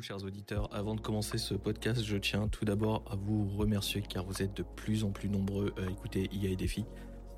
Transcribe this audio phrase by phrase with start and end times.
[0.00, 0.68] chers auditeurs.
[0.72, 4.56] Avant de commencer ce podcast, je tiens tout d'abord à vous remercier car vous êtes
[4.56, 6.84] de plus en plus nombreux à écouter IA et Défi.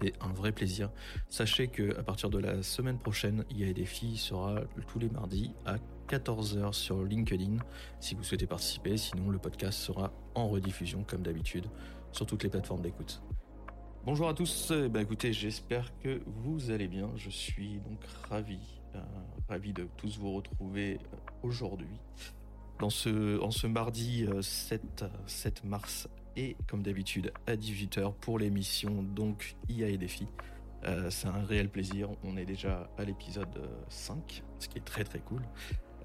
[0.02, 0.90] C'est un vrai plaisir.
[1.28, 5.52] Sachez que à partir de la semaine prochaine, IA et Défi sera tous les mardis
[5.64, 5.76] à
[6.08, 7.56] 14h sur LinkedIn
[8.00, 8.96] si vous souhaitez participer.
[8.96, 11.66] Sinon, le podcast sera en rediffusion comme d'habitude
[12.12, 13.22] sur toutes les plateformes d'écoute.
[14.04, 14.72] Bonjour à tous.
[14.74, 17.10] Eh ben, écoutez, j'espère que vous allez bien.
[17.16, 18.58] Je suis donc ravi,
[18.94, 19.00] euh,
[19.48, 20.98] ravi de tous vous retrouver
[21.42, 22.00] aujourd'hui.
[22.80, 28.38] Dans ce, en ce mardi 7, euh, 7 mars et comme d'habitude à 18h pour
[28.38, 30.26] l'émission donc IA et défi.
[31.10, 32.08] c'est un réel plaisir.
[32.24, 35.42] On est déjà à l'épisode 5, ce qui est très très cool.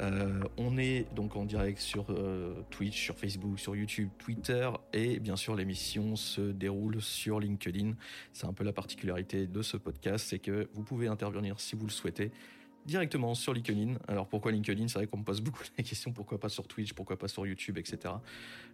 [0.01, 5.19] Euh, on est donc en direct sur euh, Twitch, sur Facebook, sur YouTube, Twitter et
[5.19, 7.93] bien sûr l'émission se déroule sur LinkedIn.
[8.33, 11.85] C'est un peu la particularité de ce podcast, c'est que vous pouvez intervenir si vous
[11.85, 12.31] le souhaitez
[12.85, 13.95] directement sur LinkedIn.
[14.07, 14.87] Alors pourquoi LinkedIn?
[14.87, 17.45] C'est vrai qu'on me pose beaucoup la question pourquoi pas sur Twitch, pourquoi pas sur
[17.45, 18.15] YouTube, etc.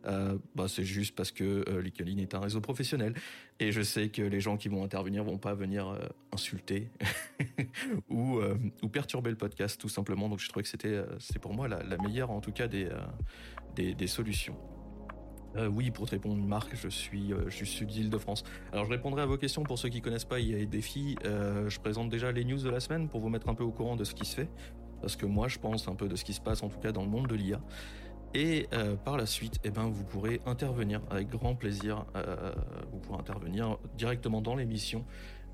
[0.05, 3.13] Euh, bah c'est juste parce que euh, LinkedIn est un réseau professionnel
[3.59, 5.99] et je sais que les gens qui vont intervenir vont pas venir euh,
[6.33, 6.89] insulter
[8.09, 8.39] ou,
[8.91, 10.27] perturber le podcast tout simplement.
[10.27, 12.89] Donc je trouvais que c'était c'est pour moi la, meilleure en tout cas des,
[13.75, 14.57] des solutions.
[15.57, 18.43] Euh, oui, pour te répondre, Marc, je suis, euh, je suis d'Île-de-France.
[18.71, 20.39] Alors, je répondrai à vos questions pour ceux qui connaissent pas.
[20.39, 21.15] Il y a des défis.
[21.25, 23.71] Euh, je présente déjà les news de la semaine pour vous mettre un peu au
[23.71, 24.49] courant de ce qui se fait,
[25.01, 26.91] parce que moi, je pense un peu de ce qui se passe, en tout cas
[26.91, 27.59] dans le monde de l'IA.
[28.33, 32.05] Et euh, par la suite, eh ben, vous pourrez intervenir avec grand plaisir.
[32.15, 32.53] Euh,
[32.91, 35.05] vous pourrez intervenir directement dans l'émission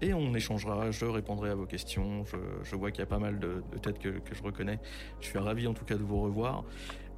[0.02, 0.92] et on échangera.
[0.92, 2.24] Je répondrai à vos questions.
[2.64, 4.80] Je, vois qu'il y a pas mal de, de têtes que, que, je reconnais.
[5.22, 6.66] Je suis ravi en tout cas de vous revoir.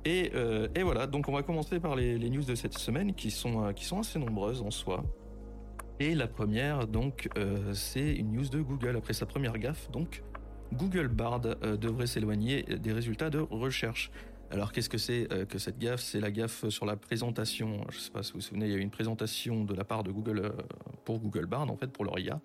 [0.05, 3.31] Et, euh, et, voilà, donc on va commencer par les, news de cette semaine qui
[3.31, 5.03] sont, euh, qui sont assez nombreuses en soi.
[6.00, 9.92] Et la première, donc, euh, c'est une news de Google après sa première gaffe.
[9.92, 10.23] Donc,
[10.72, 14.11] Google Bard devrait s'éloigner des résultats de recherche.
[14.52, 15.99] Alors, qu'est-ce que c'est que cette gaffe?
[15.99, 17.86] C'est la gaffe sur la présentation.
[17.89, 19.73] Je ne sais pas si vous vous souvenez, il y a eu une présentation de
[19.73, 20.54] la part de Google
[21.05, 22.39] pour Google Bard, en fait, pour leur IA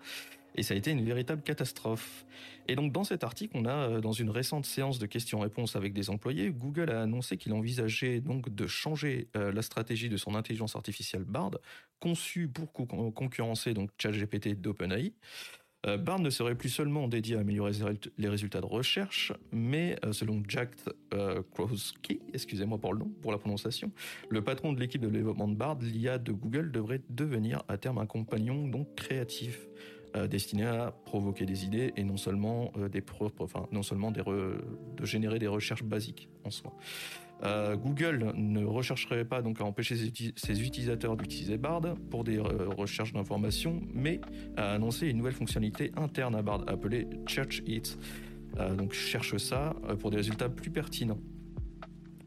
[0.55, 2.25] et ça a été une véritable catastrophe.
[2.67, 5.93] Et donc dans cet article, on a euh, dans une récente séance de questions-réponses avec
[5.93, 10.35] des employés, Google a annoncé qu'il envisageait donc de changer euh, la stratégie de son
[10.35, 11.51] intelligence artificielle Bard,
[11.99, 15.13] conçue pour concurrencer donc ChatGPT d'OpenAI.
[15.85, 17.71] Euh, Bard ne serait plus seulement dédié à améliorer
[18.17, 20.71] les résultats de recherche, mais selon Jack
[21.13, 21.41] euh,
[22.33, 23.91] excusez-moi pour le nom, pour la prononciation,
[24.29, 27.97] le patron de l'équipe de développement de Bard, l'IA de Google devrait devenir à terme
[27.99, 29.67] un compagnon donc créatif
[30.27, 33.03] destiné à provoquer des idées et non seulement euh, des
[33.39, 36.73] enfin non seulement de générer des recherches basiques en soi.
[37.43, 42.69] Euh, Google ne rechercherait pas donc à empêcher ses, utilisateurs d'utiliser Bard pour des euh,
[42.77, 44.21] recherches d'informations, mais
[44.55, 47.97] à annoncer une nouvelle fonctionnalité interne à Bard appelée Search It.
[48.59, 51.19] Euh, donc cherche ça euh, pour des résultats plus pertinents.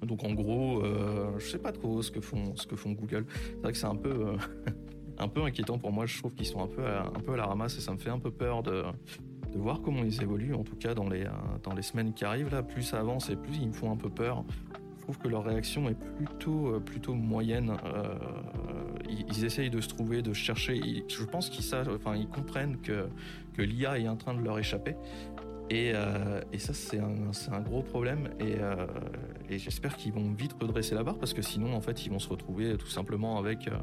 [0.02, 3.26] Donc en gros, euh, je sais pas trop ce que font ce que font Google.
[3.28, 4.36] C'est vrai que c'est un peu
[5.18, 6.06] un peu inquiétant pour moi.
[6.06, 8.30] Je trouve qu'ils sont un peu, à, la ramasse et ça me fait un peu
[8.30, 8.84] peur de,
[9.54, 10.54] voir comment ils évoluent.
[10.54, 11.26] En tout cas, dans les,
[11.62, 13.96] dans les semaines qui arrivent, là, plus ça avance et plus ils me font un
[13.96, 14.44] peu peur.
[14.98, 17.76] Je trouve que leur réaction est plutôt, euh, moyenne.
[17.84, 18.14] Euh,
[19.08, 20.80] ils, essayent de se trouver, de chercher.
[21.08, 23.08] je pense qu'ils comprennent que,
[23.58, 24.94] l'IA est en train de leur échapper.
[25.70, 28.30] Et, euh, ça, c'est un, gros problème.
[28.40, 28.86] Et, euh,
[29.48, 32.18] et j'espère qu'ils vont vite redresser la barre parce que sinon, en fait, ils vont
[32.18, 33.76] se retrouver tout simplement avec euh,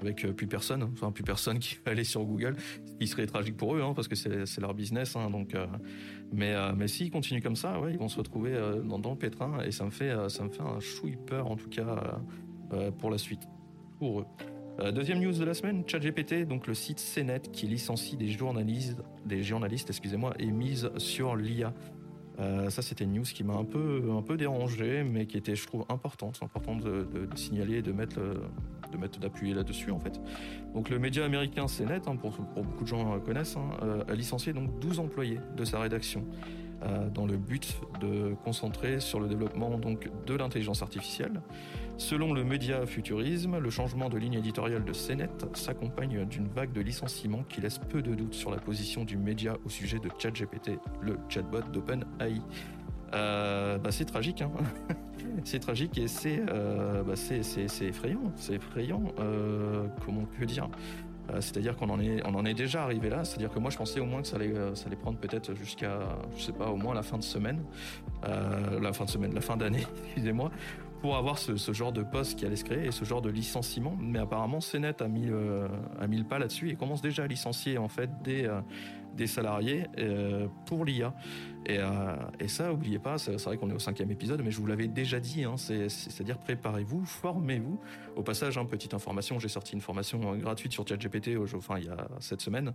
[0.00, 3.26] avec euh, plus personne, enfin plus personne qui va aller sur Google, ce qui serait
[3.26, 5.16] tragique pour eux, hein, parce que c'est leur business.
[5.16, 5.66] Hein, donc, euh,
[6.32, 9.10] mais euh, mais s'ils continuent comme ça, ouais, ils vont se retrouver euh, dans, dans,
[9.10, 12.20] le pétrin, et ça me fait ça me fait un chouille peur en tout cas
[12.72, 13.42] euh, pour la suite
[13.98, 14.92] pour eux.
[14.92, 19.42] deuxième news de la semaine, ChatGPT, donc le site CNET qui licencie des journalistes, des
[19.42, 21.72] journalistes, excusez-moi, est mise sur l'IA.
[22.38, 25.54] Euh, ça, c'était une news qui m'a un peu, un peu dérangé, mais qui était,
[25.54, 26.36] je trouve, importante.
[26.38, 28.20] C'est important de, de, signaler et de mettre,
[28.92, 30.20] de mettre d'appuyer là-dessus, en fait.
[30.74, 34.14] Donc, le média américain CNET, hein, pour, pour beaucoup de gens connaissent, hein, euh, a
[34.14, 36.24] licencié donc 12 employés de sa rédaction.
[36.86, 41.40] Euh, dans le but de concentrer sur le développement donc de l'intelligence artificielle.
[41.96, 46.80] Selon le média Futurisme, le changement de ligne éditoriale de CNET s'accompagne d'une vague de
[46.80, 50.78] licenciements qui laisse peu de doutes sur la position du média au sujet de ChatGPT,
[51.00, 52.40] le chatbot d'OpenAI.
[53.14, 54.50] Euh, bah c'est tragique, hein
[55.44, 59.02] c'est tragique et c'est euh, bah effrayant, c'est effrayant.
[59.18, 60.68] Euh, comment que dire?
[60.68, 63.24] euh, c'est-à-dire qu'on en est, déjà arrivé là.
[63.24, 66.00] C'est-à-dire que moi, je pensais au moins que ça allait, euh, prendre peut-être jusqu'à,
[66.36, 67.62] je sais pas, au moins la fin de semaine,
[68.24, 70.50] euh, la fin de semaine, la fin d'année, excusez-moi,
[71.00, 73.96] pour avoir ce, genre de poste qui allait se créer et ce genre de licenciement.
[74.00, 75.68] Mais apparemment, CNET a mis, euh,
[76.00, 78.48] a mis le pas là-dessus et commence déjà à licencier en fait des,
[79.16, 79.84] des salariés
[80.66, 81.14] pour l'IA.
[81.68, 81.80] Et,
[82.38, 84.86] et, ça, oubliez pas, c'est vrai qu'on est au cinquième épisode, mais je vous l'avais
[84.86, 87.80] déjà dit, hein, c'est-à-dire préparez-vous, formez-vous.
[88.14, 91.88] Au passage, hein, petite information, j'ai sorti une formation gratuite sur ChatGPT, enfin il y
[91.88, 92.72] a cette semaine.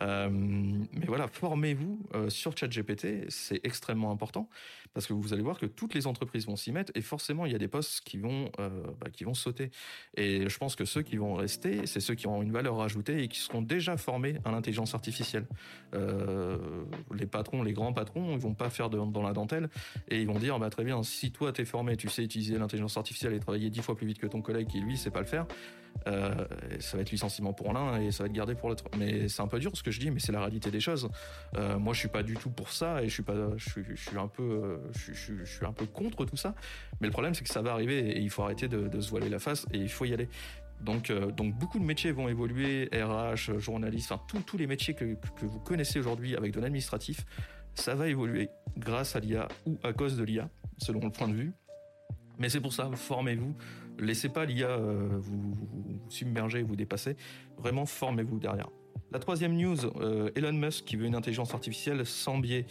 [0.00, 4.48] mais voilà, formez-vous sur ChatGPT, c'est extrêmement important
[4.94, 7.52] parce que vous allez voir que toutes les entreprises vont s'y mettre et forcément il
[7.52, 9.70] y a des postes qui vont bah, qui vont sauter.
[10.16, 13.22] Et je pense que ceux qui vont rester, c'est ceux qui ont une valeur ajoutée
[13.22, 15.46] et qui seront déjà formés à l'intelligence artificielle.
[15.94, 16.56] Euh,
[17.14, 19.68] les patrons, les grands patrons, ils vont pas faire dans la dentelle
[20.08, 22.96] et ils vont dire bah très bien, si toi t'es formé, tu sais utiliser l'intelligence
[22.96, 25.26] artificielle et travailler dix fois plus vite que ton collègue qui lui sait pas le
[25.26, 25.46] faire,
[26.08, 26.34] euh,
[26.80, 28.84] ça va être licenciement pour l'un et ça va être gardé pour l'autre.
[28.98, 31.08] Mais c'est un peu dur ce que je dis, mais c'est la réalité des choses.
[31.56, 33.24] Euh, moi, je suis pas du tout pour ça et je suis
[33.56, 36.54] je suis, un peu, je, suis un peu contre tout ça.
[37.00, 39.10] Mais le problème, c'est que ça va arriver et il faut arrêter de, de se
[39.10, 40.28] voiler la face et il faut y aller.
[40.84, 45.14] Donc, euh, donc beaucoup de métiers vont évoluer, RH, journaliste, enfin tous les métiers que,
[45.36, 47.24] que vous connaissez aujourd'hui avec de l'administratif,
[47.74, 50.48] ça va évoluer grâce à l'IA ou à cause de l'IA,
[50.78, 51.52] selon le point de vue.
[52.38, 53.54] Mais c'est pour ça, formez-vous,
[53.98, 57.16] laissez pas l'IA euh, vous, vous, submerger, vous dépasser,
[57.56, 58.68] vraiment formez-vous derrière.
[59.14, 62.66] La troisième news, euh, Elon Musk qui veut une intelligence artificielle sans biais.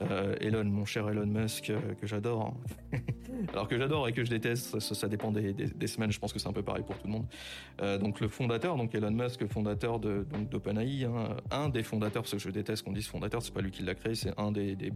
[0.00, 2.54] Euh, Elon, mon cher Elon Musk, euh, que j'adore.
[2.92, 2.98] Hein.
[3.52, 5.56] Alors que j'adore et que je déteste, ça, dépend des,
[5.88, 6.12] semaines.
[6.12, 8.00] Je pense que c'est un peu pareil pour tout le monde.
[8.00, 12.38] donc le fondateur, donc Elon Musk, fondateur de d'OpenAI, hein, un des fondateurs, parce que
[12.38, 14.90] je déteste qu'on dise fondateur, c'est pas lui qui l'a créé, c'est un des, des,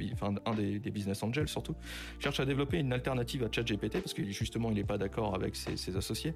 [0.91, 1.75] business angels surtout,
[2.21, 5.57] cherche à développer une alternative à ChatGPT parce que justement il n'est pas d'accord avec
[5.57, 6.35] ses, associés.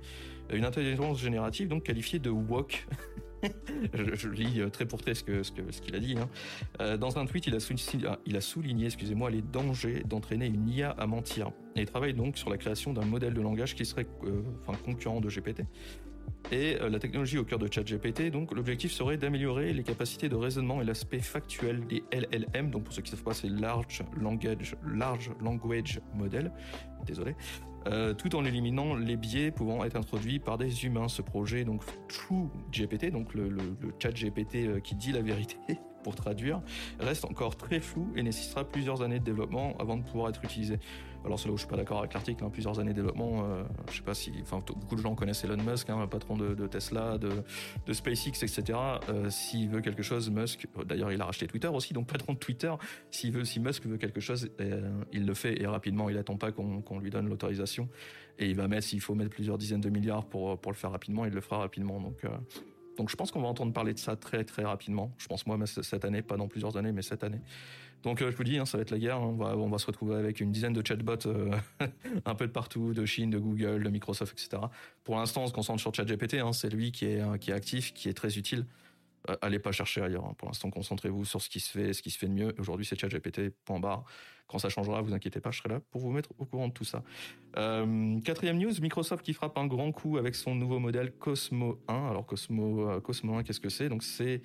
[0.53, 2.87] Une intelligence générative donc qualifiée de woke.
[3.95, 6.17] je, lis euh, très pour très ce qu'il ce qu'il a dit.
[6.19, 6.29] Hein.
[6.81, 10.69] Euh, dans un tweet, il a, souligné, il a souligné excusez-moi, les dangers d'entraîner une
[10.69, 11.51] IA à mentir.
[11.75, 14.43] Il travaille donc sur la création d'un modèle de langage qui serait euh,
[14.85, 15.63] concurrent de GPT.
[16.53, 20.81] Et la technologie au cœur de ChatGPT, donc l'objectif serait d'améliorer les capacités de raisonnement
[20.81, 24.77] et l'aspect factuel des LLM, donc pour ceux qui ne savent pas, c'est Large Language,
[24.87, 26.53] Large Language Model,
[27.05, 27.35] désolé,
[27.89, 31.09] euh, tout en éliminant les biais pouvant être introduits par des humains.
[31.09, 35.57] Ce projet, donc True GPT, donc le, le, euh, qui dit la vérité
[36.03, 36.61] pour traduire,
[37.01, 40.79] reste encore très flou et nécessitera plusieurs années de développement avant de pouvoir être utilisé.
[41.27, 43.45] Alors c'est là où je suis pas d'accord avec l'article, hein, plusieurs années de développement,
[43.45, 46.67] euh, je sais pas si, enfin beaucoup de gens connaissent Elon Musk, hein, patron de,
[46.69, 48.79] Tesla, de, SpaceX, etc.
[49.09, 52.39] Euh, s'il veut quelque chose, Musk, d'ailleurs il a racheté Twitter aussi, donc patron de
[52.39, 52.73] Twitter,
[53.11, 56.37] s'il veut, si Musk veut quelque chose, euh, il le fait et rapidement, il attend
[56.37, 57.89] pas qu'on lui donne l'autorisation
[58.39, 61.25] et il va mettre, s'il faut mettre plusieurs dizaines de milliards pour le faire rapidement,
[61.25, 62.01] il le fera rapidement.
[62.25, 62.29] Euh,
[62.97, 65.13] donc je pense qu'on va entendre parler de ça très très rapidement.
[65.19, 67.41] Je pense moi cette année, pas dans plusieurs années, mais cette année.
[68.03, 69.17] Donc euh, je vous dis, hein, ça va être la guerre.
[69.17, 69.37] Hein.
[69.39, 71.51] On, va, se retrouver avec une dizaine de chatbots euh,
[72.25, 74.63] un peu de partout, de Chine, de Google, de Microsoft, etc.
[75.05, 76.35] Pour l'instant, on se concentre sur ChatGPT.
[76.35, 76.93] Hein, c'est lui est,
[77.41, 78.65] qui est actif, qui est très utile.
[79.31, 80.25] Euh, allez pas chercher ailleurs.
[80.25, 80.35] Hein.
[80.39, 82.55] Pour l'instant, concentrez-vous sur ce qui se fait, ce qui se fait de mieux.
[82.59, 83.51] Aujourd'hui, c'est ChatGPT.
[83.65, 84.05] Point barre.
[84.49, 86.73] Quand ça changera, vous inquiétez pas, je serai là pour vous mettre au courant de
[86.73, 87.03] tout ça.
[87.57, 92.11] Euh, quatrième news, Microsoft qui frappe un grand coup avec son nouveau modèle Cosmo 1.
[92.11, 93.89] Alors Cosmo, euh, Cosmo 1, qu'est-ce que c'est?
[93.89, 94.43] Donc c'est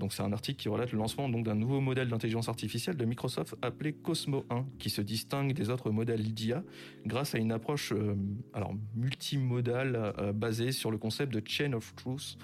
[0.00, 3.04] donc c'est un article qui relate le lancement donc d'un nouveau modèle d'intelligence artificielle de
[3.04, 6.64] Microsoft appelé Cosmo 1, qui se distingue des autres modèles d'IA
[7.04, 7.92] grâce à une approche
[8.52, 12.36] alors multimodale basée sur le concept de chain of truth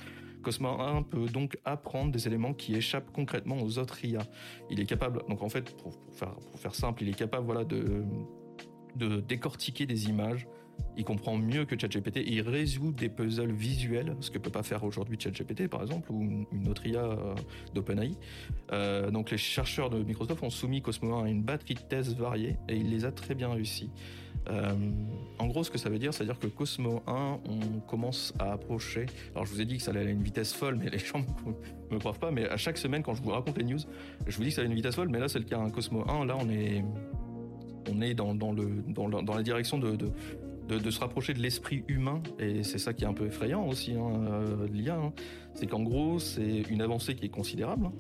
[0.43, 4.23] Cosmo 1 peut donc apprendre des éléments qui échappent concrètement aux autres IA.
[4.71, 5.95] Il est capable, donc en fait, pour,
[6.57, 10.47] faire, simple, il est capable voilà, de décortiquer des images.
[10.97, 14.85] Il comprend mieux que ChatGPT il résout des puzzles visuels, ce que peut pas faire
[14.85, 17.35] aujourd'hui ChatGPT par exemple ou une autre IA euh,
[17.75, 18.13] d'OpenAI.
[18.73, 22.17] Euh, donc les chercheurs de Microsoft ont soumis Cosmo 1 à une batterie de tests
[22.17, 23.91] variés et il les a très bien réussi.
[24.51, 24.75] Euh,
[25.39, 29.07] en gros, ce que ça veut dire, c'est-à-dire que Cosmo 1, on commence à approcher.
[29.35, 31.19] Alors, je vous ai dit que ça allait à une vitesse folle, mais les gens
[31.19, 31.55] me,
[31.95, 32.31] me croient pas.
[32.31, 33.79] Mais à chaque semaine, quand je vous raconte les news,
[34.27, 35.09] je vous dis que ça allait à une vitesse folle.
[35.11, 35.59] Mais là, c'est le cas.
[35.59, 36.85] Un Cosmo 1, là, on est,
[37.91, 39.97] on est dans, le, dans, la, direction de
[40.69, 43.67] de, de, se rapprocher de l'esprit humain, et c'est ça qui est un peu effrayant
[43.67, 45.13] aussi, hein, euh, l'IA, hein.
[45.55, 47.91] c'est qu'en gros, c'est une avancée qui est considérable.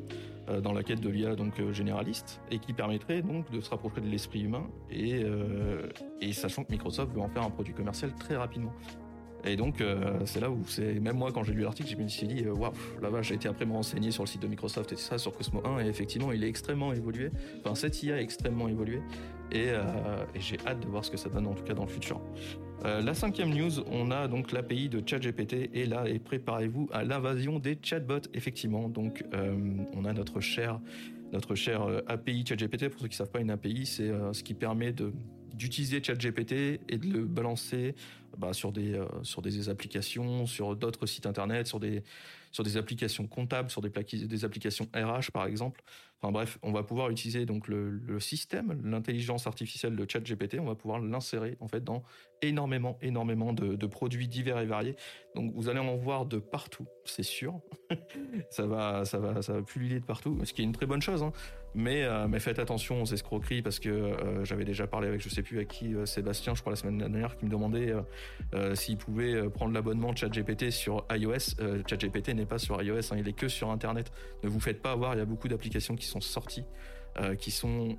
[0.49, 3.71] Euh, dans la quête de l'IA donc euh, généraliste et qui permettrait donc de se
[3.71, 5.23] rapprocher de l'esprit humain et
[6.33, 8.73] sachant que Microsoft veut en faire un produit commercial très rapidement.
[9.45, 11.01] Et donc, euh, c'est là où c'est.
[11.01, 13.67] Même moi, quand j'ai lu l'article, je me suis dit, waouh, là-bas, j'ai été après
[13.67, 16.33] me renseigner sur le site de Microsoft et tout ça, sur Cosmo 1, et effectivement,
[16.33, 17.31] il est extrêmement évolué.
[17.61, 19.01] Enfin, cette IA est extrêmement évolué.
[19.51, 19.83] Et, euh,
[20.35, 22.21] et j'ai hâte de voir ce que ça donne, en tout cas, dans le futur.
[22.85, 27.05] Euh, la cinquième news, on a donc l'API de ChatGPT, et là, et préparez-vous à
[27.05, 28.89] l'invasion des chatbots, effectivement.
[28.89, 29.25] Donc,
[29.95, 30.81] on a notre cher,
[31.33, 32.89] notre cher API ChatGPT.
[32.89, 35.13] Pour ceux qui ne savent pas, une API, c'est ce qui permet de
[35.55, 37.95] d'utiliser ChatGPT et de le balancer
[38.39, 42.03] bah, sur des sur des applications, sur d'autres sites internet, sur des
[42.53, 45.83] sur des applications comptables, sur des, des applications RH par exemple.
[46.23, 50.77] Enfin bref, on va pouvoir utiliser donc le, système, l'intelligence artificielle de ChatGPT, on va
[50.77, 52.05] pouvoir l'insérer en fait dans
[52.43, 54.95] énormément, énormément de, produits divers et variés.
[55.35, 57.61] Donc vous allez en voir de partout, c'est sûr.
[58.51, 61.25] ça va, ça va, ça va de partout, ce qui est une très bonne chose.
[61.25, 61.33] Hein.
[61.75, 65.29] Mais, euh, mais faites attention aux escroqueries parce que euh, j'avais déjà parlé avec je
[65.29, 67.93] sais plus avec qui euh, Sébastien, je crois la semaine dernière, qui me demandait
[68.75, 71.57] s'il pouvait prendre l'abonnement ChatGPT sur iOS.
[71.89, 74.13] ChatGPT n'est pas sur iOS, hein, il est que sur Internet.
[74.43, 76.65] Ne vous faites pas avoir, il y a beaucoup d'applications qui sont sorties,
[77.39, 77.97] qui sont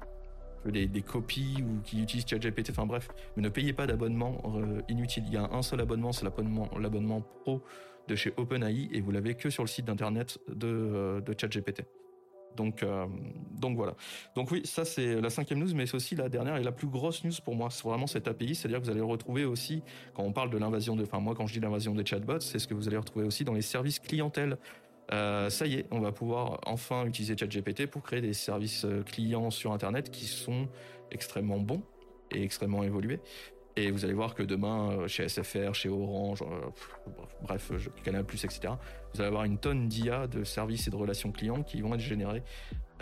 [0.66, 2.70] des, copies ou qui utilisent ChatGPT.
[2.70, 4.42] Enfin bref, mais ne payez pas d'abonnement
[4.90, 5.24] inutile.
[5.28, 7.64] Il y a un seul abonnement, c'est l'abonnement pro
[8.08, 11.84] de chez OpenAI et vous l'avez que sur le site d'internet de ChatGPT.
[12.56, 13.06] Donc, euh,
[13.52, 13.96] donc voilà.
[14.36, 16.88] Donc oui, ça c'est la cinquième news, mais c'est aussi la dernière et la plus
[16.88, 17.70] grosse news pour moi.
[17.70, 19.84] C'est vraiment cette API, c'est-à-dire que vous allez retrouver aussi,
[20.14, 22.60] quand on parle de l'invasion de, enfin moi quand je dis l'invasion des chatbots, c'est
[22.60, 24.58] ce que vous allez retrouver aussi dans les services clientèle.
[25.12, 29.04] Euh, ça y est, on va pouvoir enfin utiliser ChatGPT pour créer des services euh,
[29.04, 30.68] clients sur Internet qui sont
[31.12, 31.84] extrêmement bons
[32.32, 33.20] et extrêmement évolués.
[33.76, 36.70] Et vous allez voir que demain, euh, chez SFR, chez Orange, euh,
[37.42, 37.72] bref,
[38.04, 38.74] Canal+, etc.,
[39.14, 42.00] vous allez avoir une tonne d'IA, de services et de relations clients qui vont être
[42.00, 42.44] générés,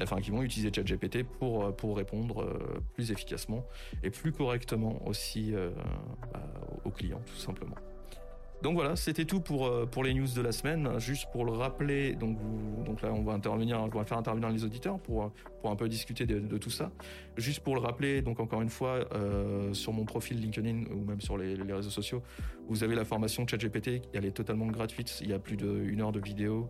[0.01, 2.57] enfin qui vont utiliser ChatGPT pour euh, pour répondre
[2.93, 3.65] plus efficacement
[4.03, 5.53] et plus correctement aussi
[6.33, 6.41] bah,
[6.85, 7.75] aux clients, tout simplement.
[8.61, 10.99] Donc voilà, c'était tout pour euh, pour les news de la semaine.
[10.99, 12.37] Juste pour le rappeler, donc
[12.85, 15.89] donc là on va intervenir, on va faire intervenir les auditeurs pour pour un peu
[15.89, 16.91] discuter de, tout ça.
[17.37, 21.21] Juste pour le rappeler, donc encore une fois euh, sur mon profil LinkedIn ou même
[21.21, 22.21] sur les, les réseaux sociaux,
[22.67, 25.19] vous avez la formation ChatGPT, elle est totalement gratuite.
[25.21, 26.69] Il y a plus d'une heure de vidéo.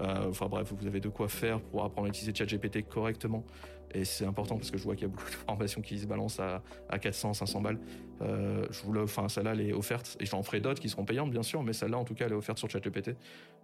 [0.00, 3.44] Euh, enfin bref, vous avez de quoi faire pour apprendre à utiliser ChatGPT correctement.
[3.92, 6.06] Et c'est important parce que je vois qu'il y a beaucoup de formations qui se
[6.06, 7.78] balancent à, à 400, 500 balles.
[8.22, 10.16] Euh, je vous enfin, celle-là, elle est offerte.
[10.20, 12.32] Et j'en ferai d'autres qui seront payantes, bien sûr, mais celle-là, en tout cas, elle
[12.32, 13.16] est offerte sur ChatGPT.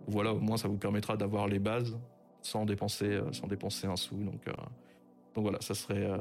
[0.08, 1.96] Voilà, au moins, ça vous permettra d'avoir les bases
[2.42, 4.16] sans dépenser, euh, sans dépenser un sou.
[4.16, 4.42] Donc,
[5.36, 6.16] donc voilà, ça serait, euh,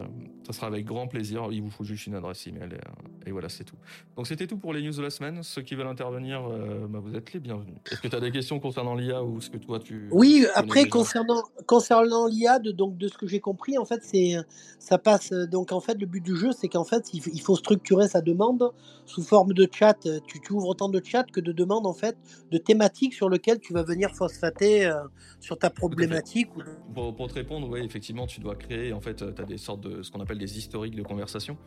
[0.46, 1.48] ça sera avec grand plaisir.
[1.50, 3.78] Il vous faut juste une adresse email et, euh, et voilà, c'est tout.
[4.18, 5.42] Donc c'était tout pour les news de la semaine.
[5.42, 7.78] Ceux qui veulent intervenir, euh, bah, vous êtes les bienvenus.
[7.90, 10.90] Est-ce que tu as des questions concernant l'IA ou ce que toi tu Oui, après
[10.90, 14.36] concernant concernant l'IA, de, donc de ce que j'ai compris, en fait, c'est
[14.80, 15.32] ça passe.
[15.32, 18.70] Donc en fait, le but du jeu, c'est qu'en fait, il, faut structurer sa demande
[19.06, 19.98] sous forme de chat.
[20.28, 22.18] Tu, tu, ouvres autant de chats que de demandes en fait,
[22.52, 24.92] de thématiques sur lesquelles tu vas venir phosphater
[25.40, 26.50] sur ta problématique.
[26.94, 29.82] Pour, pour, te répondre, oui, effectivement, tu dois créer en fait, tu as des sortes
[29.82, 31.58] de ce qu'on appelle des historiques de conversation.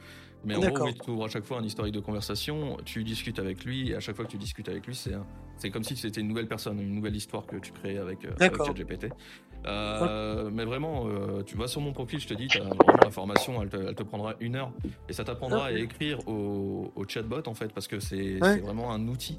[0.44, 3.64] Mais en gros, tu ouvres à chaque fois un historique de conversation, tu discutes avec
[3.64, 5.14] lui, et à chaque fois que tu discutes avec lui, c'est
[5.58, 8.30] c'est comme si c'était une nouvelle personne, une nouvelle histoire que tu crées avec, euh,
[8.38, 9.08] avec ChatGPT.
[9.66, 13.10] Euh, mais vraiment, euh, tu vas sur mon profil, je te dis, as vraiment la
[13.10, 14.70] formation, elle te, elle te, prendra une heure.
[15.08, 19.08] Et ça t'apprendra à écrire au, au, chatbot en fait, parce que c'est vraiment un
[19.08, 19.38] outil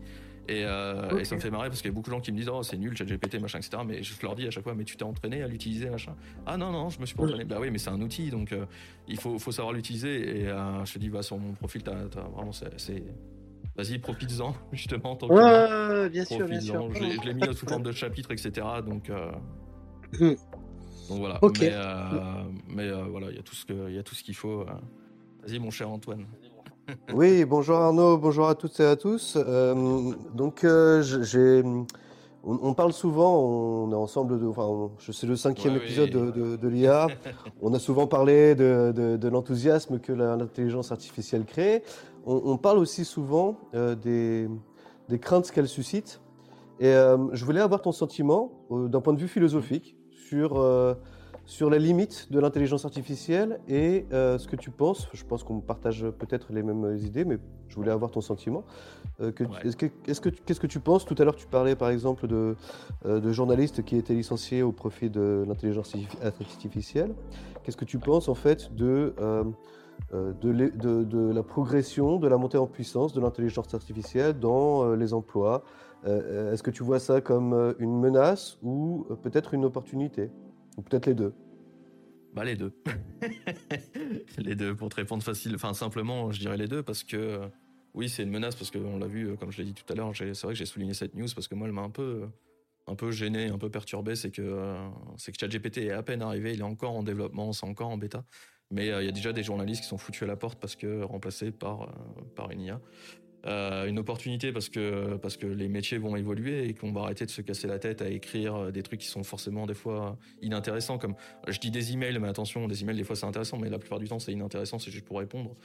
[0.52, 2.38] euh, et, ça me fait marrer parce qu'il y a beaucoup de gens qui me
[2.38, 3.84] disent oh c'est nul ChatGPT machin etc.
[3.86, 6.16] Mais je leur dis à chaque fois mais tu t'es entraîné à l'utiliser machin.
[6.46, 7.46] Ah non non je me suis pas entraîné.
[7.46, 8.66] Bah oui mais c'est un outil donc euh,
[9.08, 11.94] il faut, faut savoir l'utiliser et euh, je te dis va sur mon profil t'as,
[11.94, 13.04] vraiment c'est
[13.76, 15.16] Vas-y, profites-en, justement.
[15.16, 16.94] Tant ouais, bien sûr, bien sûr.
[16.94, 18.66] Je, l'ai mis sous forme de chapitre, etc.
[18.86, 19.10] Donc,
[20.20, 20.34] hmm.
[21.08, 21.40] donc voilà.
[21.62, 21.72] Mais,
[22.68, 24.66] mais voilà, il y a tout ce qu'il faut.
[25.44, 26.26] Vas-y, mon cher Antoine.
[27.14, 29.38] Oui, bonjour Arnaud, bonjour à toutes et à tous.
[29.38, 31.64] Euh, donc, euh, j'ai,
[32.44, 36.68] on, parle souvent, on est ensemble, de, enfin, je sais le cinquième épisode de, de,
[36.68, 37.08] l'IA.
[37.62, 41.84] On a souvent parlé de, l'enthousiasme que l'intelligence artificielle crée.
[42.26, 44.48] On, parle aussi souvent euh, des,
[45.10, 46.22] des, craintes qu'elle suscite.
[46.80, 46.94] Et
[47.34, 49.98] je voulais avoir ton sentiment, d'un point de vue philosophique,
[50.30, 50.64] sur
[51.50, 55.10] sur la limite de l'intelligence artificielle et euh, ce que tu penses.
[55.14, 57.40] Je pense qu'on partage peut-être les mêmes idées, mais
[57.70, 58.64] je voulais avoir ton sentiment.
[59.20, 59.32] Euh,
[59.64, 61.06] est-ce que, qu'est-ce que tu penses?
[61.06, 62.56] Tout à l'heure, tu parlais par exemple de,
[63.08, 67.16] euh, de journalistes qui étaient licenciés au profit de l'intelligence artificielle.
[67.64, 69.16] Qu'est-ce que tu penses en fait de,
[70.14, 75.64] de, de, la progression, de la montée en puissance de l'intelligence artificielle dans les emplois?
[76.06, 80.30] Est-ce que tu vois ça comme une menace ou peut-être une opportunité?
[80.80, 81.34] Ou peut-être les deux
[82.34, 82.74] Bah les deux.
[84.38, 87.42] les deux, pour te répondre facile, enfin simplement, je dirais les deux parce que
[87.94, 90.12] oui, c'est une menace parce qu'on l'a vu, comme je l'ai dit tout à l'heure,
[90.16, 92.30] c'est vrai que j'ai souligné cette news parce que moi, elle m'a un peu,
[92.88, 94.16] un peu gêné, un peu perturbé.
[94.16, 94.76] C'est que,
[95.18, 97.98] c'est que ChatGPT est à peine arrivé, il est encore en développement, c'est encore en
[97.98, 98.24] bêta.
[98.72, 100.76] Mais euh, il y a déjà des journalistes qui sont foutus à la porte parce
[100.76, 101.88] que remplacés par, euh,
[102.36, 102.82] par une IA.
[103.46, 107.26] Euh, une opportunité parce que parce que les métiers vont évoluer et qu'on va arrêter
[107.26, 110.18] de se casser la tête à écrire euh, des trucs qui sont forcément des fois
[110.42, 111.16] inintéressants comme
[111.48, 114.00] je dis des emails mais attention des emails des fois c'est intéressant mais la plupart
[114.00, 115.56] du temps c'est inintéressant c'est juste pour répondre.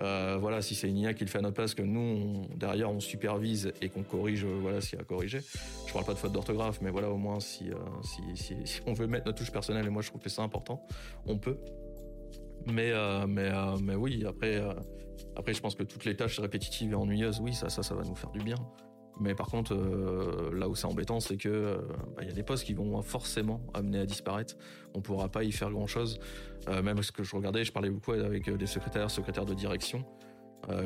[0.00, 2.90] Euh, voilà si c'est une IA qui le fait à notre place que nous derrière
[2.90, 5.40] on supervise et qu'on corrige voilà s'il y a à corriger.
[5.86, 7.70] Je parle pas de faute d'orthographe mais voilà au moins si,
[8.02, 10.86] si, si on veut mettre notre touche personnelle et moi je trouve que c'est important
[11.24, 11.56] on peut.
[12.66, 12.92] Mais
[13.26, 14.60] mais mais oui après
[15.36, 18.02] après, je pense que toutes les tâches répétitives et ennuyeuses, oui, ça, ça, ça va
[18.02, 18.56] nous faire du bien.
[19.20, 21.76] Mais par contre, euh, là où c'est embêtant, c'est que euh,
[22.16, 24.56] bah, il y a des postes qui vont forcément amener à disparaître.
[24.94, 26.18] On pourra pas y faire grand chose.
[26.68, 30.04] Euh, même ce que je regardais, je parlais beaucoup avec des secrétaires, secrétaires de direction,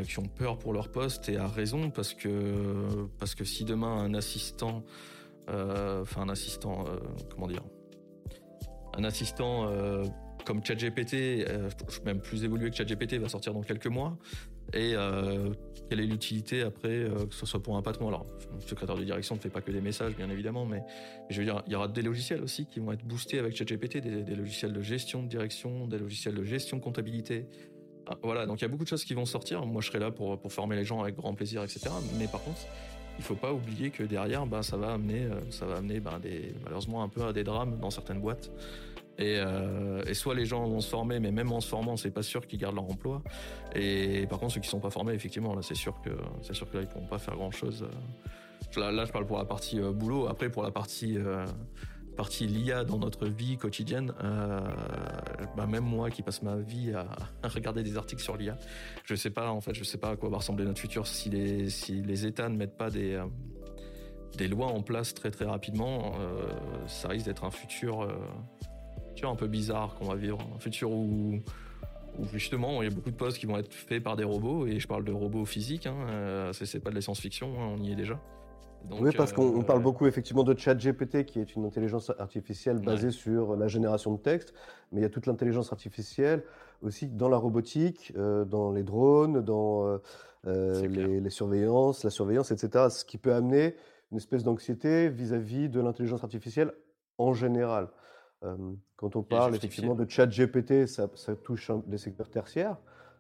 [0.09, 3.99] qui ont peur pour leur poste et à raison parce que parce que si demain
[3.99, 4.83] un assistant,
[5.47, 6.87] enfin un assistant,
[7.31, 7.63] comment dire,
[8.95, 9.69] un assistant
[10.47, 11.69] comme ChatGPT, euh,
[12.05, 14.17] même plus évolué que ChatGPT, va sortir dans quelques mois.
[14.73, 15.51] Et euh,
[15.91, 18.09] quelle est l'utilité après, euh, que ce soit pour un patron?
[18.09, 20.83] Alors, le secrétaire de direction ne fait pas que des messages, bien évidemment, mais,
[21.31, 23.99] je veux dire, il y aura des logiciels aussi qui vont être boostés avec ChatGPT,
[23.99, 27.47] des, logiciels de gestion de direction, des logiciels de gestion de comptabilité.
[28.09, 29.67] Ah, voilà, donc il y a beaucoup de choses qui vont sortir.
[29.67, 31.91] Moi, je serai là pour, former les gens avec grand plaisir, etc.
[32.19, 32.61] Mais par contre,
[33.19, 36.21] il faut pas oublier que derrière, bah, ça va amener, ça va amener bah,
[36.63, 38.53] malheureusement un peu à des drames dans certaines boîtes.
[39.21, 42.23] Euh, et, soit les gens vont se former, mais même en se formant, c'est pas
[42.23, 43.23] sûr qu'ils gardent leur emploi.
[43.75, 46.11] Et par contre, ceux qui sont pas formés, effectivement, c'est sûr que
[46.43, 47.87] c'est sûr que là, ils pourront pas faire grand chose.
[48.77, 50.27] Là, là, je parle pour la partie euh, boulot.
[50.27, 51.47] Après, pour la partie euh,
[52.17, 54.13] partie l'IA dans notre vie quotidienne,
[55.55, 58.57] bah, même moi qui passe ma vie à, regarder des articles sur l'IA,
[59.05, 61.29] je sais pas en fait, je sais pas à quoi va ressembler notre futur si
[61.29, 63.23] les si les États ne mettent pas des
[64.39, 66.15] des lois en place très très rapidement,
[66.87, 68.09] ça risque d'être un futur
[69.17, 71.41] futur un peu bizarre qu'on va vivre, un futur où,
[72.35, 74.79] justement il y a beaucoup de postes qui vont être faits par des robots, et
[74.79, 77.93] je parle de robots physiques, hein, euh, c'est pas de la science-fiction, hein, on y
[77.93, 78.21] est déjà.
[78.91, 83.11] oui, parce qu'on parle euh, beaucoup effectivement de ChatGPT, qui est une intelligence artificielle basée
[83.11, 84.53] sur la génération de texte,
[84.93, 86.45] mais il y a toute l'intelligence artificielle
[86.83, 89.99] aussi dans la robotique, euh, dans les drones, dans
[90.45, 92.89] les, les, surveillances, la surveillance, etc.
[92.91, 93.77] Ce qui peut amener
[94.13, 96.73] une espèce d'anxiété vis-à-vis de l'intelligence artificielle
[97.19, 97.89] en général
[98.97, 101.09] quand on parle effectivement de chat GPT, ça,
[101.43, 102.77] touche des secteurs tertiaires.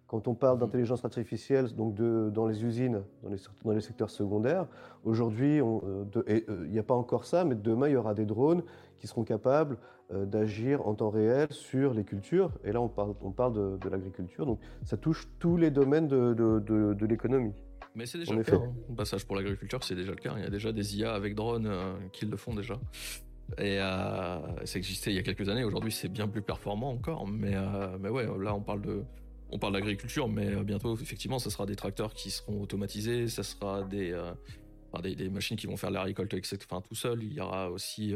[0.06, 3.80] Quand on parle mmh d'intelligence artificielle, donc de, dans les usines, dans les, dans les
[3.80, 4.66] secteurs secondaires,
[5.02, 8.24] aujourd'hui, euh, euh, il n'y a pas encore ça, mais demain, il y aura des
[8.24, 8.62] drones
[8.98, 9.78] qui seront capables
[10.12, 12.52] euh, d'agir en temps réel sur les cultures.
[12.62, 14.46] Et là, on parle, on parle de, l'agriculture.
[14.46, 17.54] Donc, ça touche tous les domaines de, de l'économie.
[17.96, 18.56] Mais c'est déjà le cas.
[18.56, 18.94] Hein.
[18.96, 20.34] Passage pour l'agriculture, c'est déjà le cas.
[20.36, 21.68] Il y a déjà des IA avec drones
[22.12, 22.78] qui le font déjà.
[23.58, 25.64] Et euh, ça existait il y a quelques années.
[25.64, 27.26] Aujourd'hui, c'est bien plus performant encore.
[27.26, 29.04] Mais, euh, mais ouais, là, on parle de,
[29.50, 33.42] on parle d'agriculture, mais euh, bientôt, effectivement, ça sera des tracteurs qui seront automatisés, ça
[33.42, 34.32] sera des, euh,
[35.02, 36.58] des, machines qui vont faire la récolte, etc.
[36.68, 37.22] Enfin, tout seul.
[37.22, 38.14] Il y aura aussi,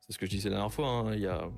[0.00, 1.48] c'est ce que je disais la dernière fois, hein, il y a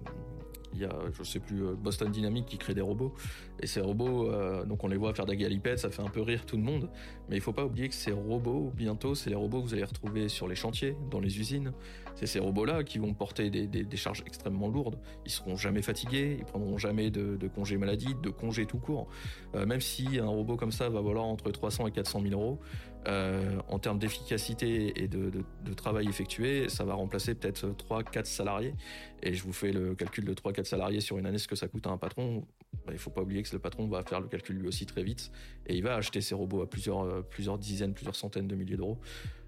[0.76, 3.14] il y a, je sais plus, Boston Dynamics qui crée des robots.
[3.60, 4.28] Et ces robots,
[4.64, 6.90] donc on les voit faire des galipettes, ça fait un peu rire tout le monde.
[7.28, 9.84] Mais il faut pas oublier que ces robots, bientôt, c'est les robots que vous allez
[9.84, 11.72] retrouver sur les chantiers, dans les usines.
[12.14, 14.98] C'est ces robots-là qui vont porter des, charges extrêmement lourdes.
[15.24, 19.09] Ils seront jamais fatigués, ils prendront jamais de, congés maladie, de congés tout court.
[19.55, 22.61] Euh, même si un robot comme ça va valoir entre 300 et 400 000 euros,
[23.07, 25.31] euh, en termes d'efficacité et de,
[25.77, 28.74] travail effectué, ça va remplacer peut-être 3-4 salariés.
[29.22, 31.68] Et je vous fais le calcul de 3-4 salariés sur une année, ce que ça
[31.68, 32.46] coûte à un patron.
[32.87, 35.03] Bah, il faut pas oublier que le patron va faire le calcul lui aussi très
[35.03, 35.31] vite
[35.66, 38.98] et il va acheter ses robots à euh, plusieurs dizaines, plusieurs centaines de milliers d'euros.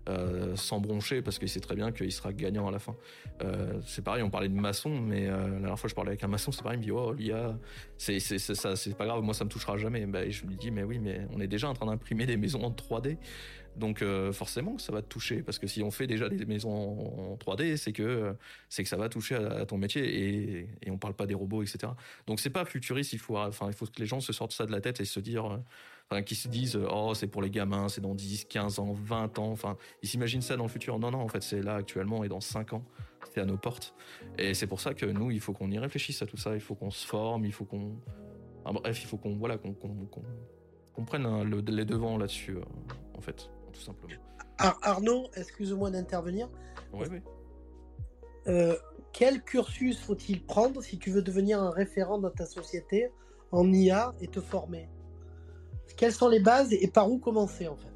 [0.08, 2.94] Euh, sans broncher parce qu'il sait très bien qu'il sera gagnant à la fin.
[3.42, 6.22] Euh, c'est pareil, on parlait de maçon, mais euh, la dernière fois je parlais avec
[6.22, 7.58] un maçon, c'est pareil, il me dit oh l'IA,
[7.98, 10.06] c'est c'est ça, c'est pas grave, moi ça me touchera jamais.
[10.06, 12.62] Bah, je lui dis mais oui, mais on est déjà en train d'imprimer des maisons
[12.62, 13.16] en 3D,
[13.74, 16.70] donc forcément ça va te toucher parce que si on fait déjà des maisons
[17.32, 18.32] en 3D, c'est que
[18.68, 21.64] c'est que ça va toucher à, ton métier et, et on parle pas des robots,
[21.64, 21.92] etc.
[22.28, 24.66] Donc c'est pas futuriste, il faut enfin il faut que les gens se sortent ça
[24.66, 25.58] de la tête et se dire
[26.24, 29.50] qui se disent oh c'est pour les gamins, c'est dans 10, 15 ans, 20 ans,
[29.50, 30.98] enfin ils s'imaginent ça dans le futur.
[30.98, 32.84] Non non, en fait c'est là actuellement et dans 5 ans,
[33.34, 33.94] c'est à nos portes.
[34.38, 36.60] Et c'est pour ça que nous il faut qu'on y réfléchisse à tout ça, il
[36.60, 37.96] faut qu'on se forme, il faut qu'on
[38.64, 42.62] bref, il faut qu'on voilà qu'on qu'on prenne le, les devants là-dessus euh,
[43.16, 44.14] en fait, tout simplement.
[44.58, 46.48] Arnaud, excuse-moi d'intervenir.
[46.92, 47.20] Oui oui.
[48.46, 48.76] Euh,
[49.12, 53.10] quel cursus faut-il prendre si tu veux devenir un référent dans ta société
[53.50, 54.88] en IA et te former?
[55.96, 57.86] Quelles sont les bases et par où commencer en fait?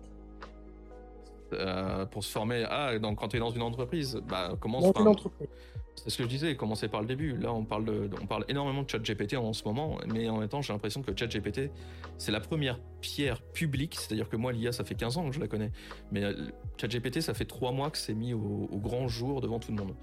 [1.52, 5.00] Euh, Pour se former, ah, donc quand tu es dans une entreprise, bah, commence dans
[5.00, 5.48] une entreprise.
[5.96, 7.36] C'est ce que je disais, commencer par le début.
[7.36, 10.48] Là, on parle, de, on parle énormément de ChatGPT en ce moment, mais en même
[10.48, 11.70] temps, j'ai l'impression que ChatGPT,
[12.16, 13.96] c'est la première pierre publique.
[13.96, 15.70] C'est-à-dire que moi, l'IA, ça fait 15 ans que je la connais.
[16.10, 16.32] Mais euh,
[16.80, 19.94] ChatGPT, ça fait 3 mois que c'est mis au, grand jour devant tout le monde.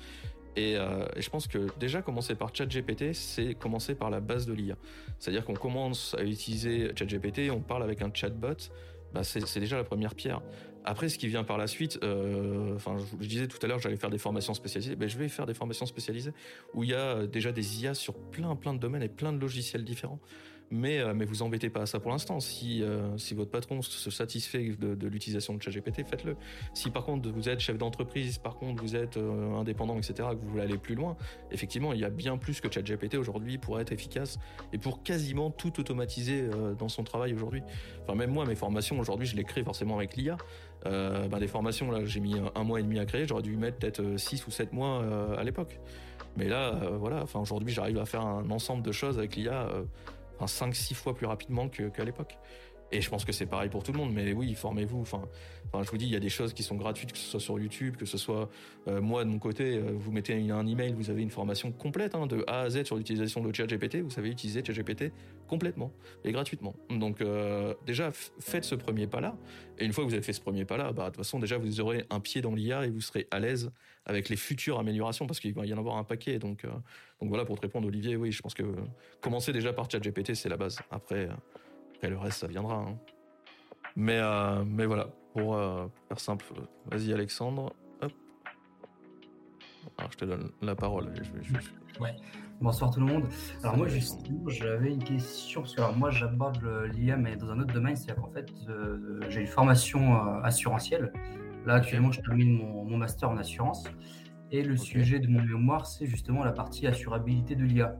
[0.58, 4.54] Euh, et, je pense que déjà commencer par ChatGPT, c'est commencer par la base de
[4.54, 4.76] l'IA.
[5.20, 8.72] C'est-à-dire qu'on commence à utiliser ChatGPT, on parle avec un chatbot,
[9.14, 10.42] bah c'est déjà la première pierre.
[10.84, 12.78] Après, ce qui vient par la suite, euh,
[13.20, 14.96] je, disais tout à l'heure, j'allais faire des formations spécialisées.
[14.96, 16.32] Ben, je vais faire des formations spécialisées
[16.74, 19.40] où il y a déjà des IA sur plein, plein de domaines et plein de
[19.40, 20.20] logiciels différents.
[20.70, 22.40] Mais, euh, vous embêtez pas à ça pour l'instant.
[22.40, 26.36] Si, euh, votre patron se satisfait de, l'utilisation de ChatGPT, faites-le.
[26.74, 30.36] Si par contre vous êtes chef d'entreprise, par contre vous êtes euh, indépendant, etc., que
[30.36, 31.16] vous voulez aller plus loin,
[31.52, 34.40] effectivement, il y a bien plus que ChatGPT aujourd'hui pour être efficace
[34.74, 37.62] et pour quasiment tout automatiser dans son travail aujourd'hui.
[38.04, 40.38] Enfin, même moi, mes formations aujourd'hui, je les crée forcément avec l'IA.
[40.86, 43.78] Ben, des formations, là, j'ai mis un, mois et demi à créer, j'aurais dû mettre
[43.78, 45.04] peut-être 6 ou 7 mois
[45.38, 45.80] à l'époque.
[46.38, 49.68] Mais là, voilà, enfin, aujourd'hui, j'arrive à faire un ensemble de choses avec l'IA
[50.46, 52.38] 5-6 fois plus rapidement qu'à l'époque.
[52.92, 55.02] Et je pense que c'est pareil pour tout le monde, mais oui, formez-vous.
[55.02, 55.22] Enfin,
[55.84, 57.60] je vous dis, il y a des choses qui sont gratuites, que ce soit sur
[57.60, 58.50] YouTube, que ce soit
[58.88, 62.16] euh, moi de mon côté, euh, vous mettez un email, vous avez une formation complète
[62.16, 63.98] hein, de A à Z sur l'utilisation de ChatGPT.
[63.98, 65.12] Vous savez utiliser ChatGPT
[65.48, 65.92] complètement
[66.24, 66.76] et gratuitement.
[66.90, 69.36] Donc euh, déjà, faites ce premier pas-là.
[69.80, 71.58] Et une fois que vous avez fait ce premier pas-là, bah, de toute façon, déjà,
[71.58, 73.70] vous aurez un pied dans l'IA et vous serez à l'aise
[74.06, 76.40] avec les futures améliorations, parce qu'il va y en avoir un paquet.
[76.40, 76.64] Donc,
[77.20, 78.64] donc voilà, pour te répondre, Olivier, oui, je pense que
[79.20, 80.80] commencer déjà par ChatGPT, c'est la base.
[80.92, 81.28] Après
[81.98, 82.76] après, le reste, ça viendra.
[82.76, 82.96] Hein.
[83.96, 86.46] Mais, euh, mais voilà, pour euh, faire simple,
[86.86, 87.74] vas-y Alexandre.
[88.04, 88.12] Hop.
[89.98, 91.12] Alors, je te donne la parole.
[92.00, 92.16] Ouais.
[92.62, 93.24] Bonsoir tout le monde.
[93.64, 97.60] Alors moi justement j'avais une question parce que alors, moi j'aborde l'IA mais dans un
[97.60, 101.12] autre domaine, c'est-à-dire qu'en fait euh, j'ai une formation assurantielle.
[101.66, 103.84] Là actuellement je termine mon, master en assurance
[104.52, 107.96] et le sujet de mon mémoire c'est justement la partie assurabilité de l'IA.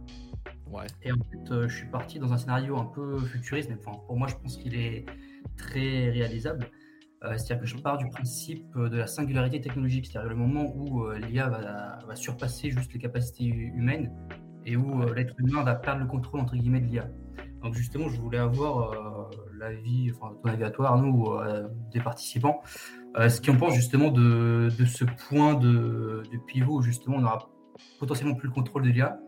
[1.04, 4.16] Et en fait, euh, je suis parti dans un scénario un peu futuriste, mais pour
[4.18, 5.06] moi, je pense qu'il est
[5.56, 6.70] très réalisable.
[7.24, 11.06] Euh, c'est-à-dire que je pars du principe de la singularité technologique, c'est-à-dire le moment où
[11.06, 14.12] euh, l'IA va, surpasser juste les capacités humaines
[14.66, 17.08] et où l'être humain va perdre le contrôle entre guillemets de l'IA.
[17.64, 21.38] Donc justement, je voulais avoir l'avis, enfin ton avis à toi, Arnaud, ou
[21.92, 22.62] des participants,
[23.16, 27.22] ce qu'ils en pensent justement de, de ce point de, de, pivot où justement on
[27.22, 27.50] n'aura
[28.00, 29.20] potentiellement plus le contrôle de l'IA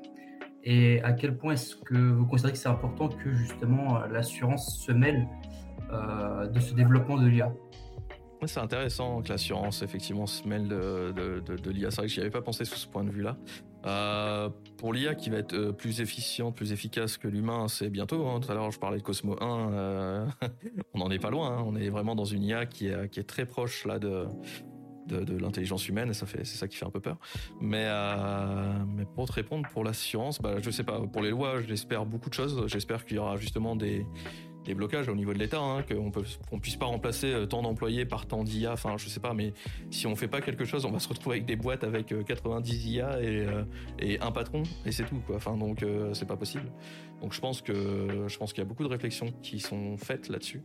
[0.69, 4.77] et à quel point est-ce que vous considérez que c'est important que justement euh, l'assurance
[4.85, 5.27] se mêle
[5.91, 7.51] euh, de ce développement de l'IA
[8.45, 11.91] c'est intéressant que l'assurance effectivement se mêle de, l'IA.
[11.91, 13.35] C'est vrai que j'y avais pas pensé sous ce point de vue-là.
[13.85, 18.25] Euh, pour l'IA qui va être plus efficiente, plus efficace que l'humain, c'est bientôt.
[18.29, 18.39] Hein.
[18.39, 20.27] Tout à l'heure, je parlais de Cosmo 1.
[20.93, 21.57] on n'en est pas loin.
[21.57, 21.63] Hein.
[21.65, 24.25] On est vraiment dans une IA qui est, qui est très proche là de,
[25.09, 27.17] de, l'intelligence humaine et ça fait c'est ça qui fait un peu peur.
[27.61, 31.61] Mais euh, mais pour te répondre pour l'assurance, bah je sais pas pour les lois,
[31.61, 32.63] j'espère beaucoup de choses.
[32.67, 34.05] J'espère qu'il y aura justement des
[34.65, 38.05] des blocages au niveau de l'État, hein, qu'on qu'on puisse pas remplacer euh, tant d'employés
[38.05, 38.73] par tant d'IA.
[38.73, 39.53] Enfin, je sais pas, mais
[39.89, 42.73] si on fait pas quelque chose, on va se retrouver avec des boîtes avec 90
[42.73, 43.47] euh, IA et,
[43.99, 45.37] et un patron et c'est tout, quoi.
[45.37, 46.69] Enfin, donc c'est pas possible.
[47.21, 50.29] Donc je pense que je pense qu'il y a beaucoup de réflexions qui sont faites
[50.29, 50.61] là-dessus.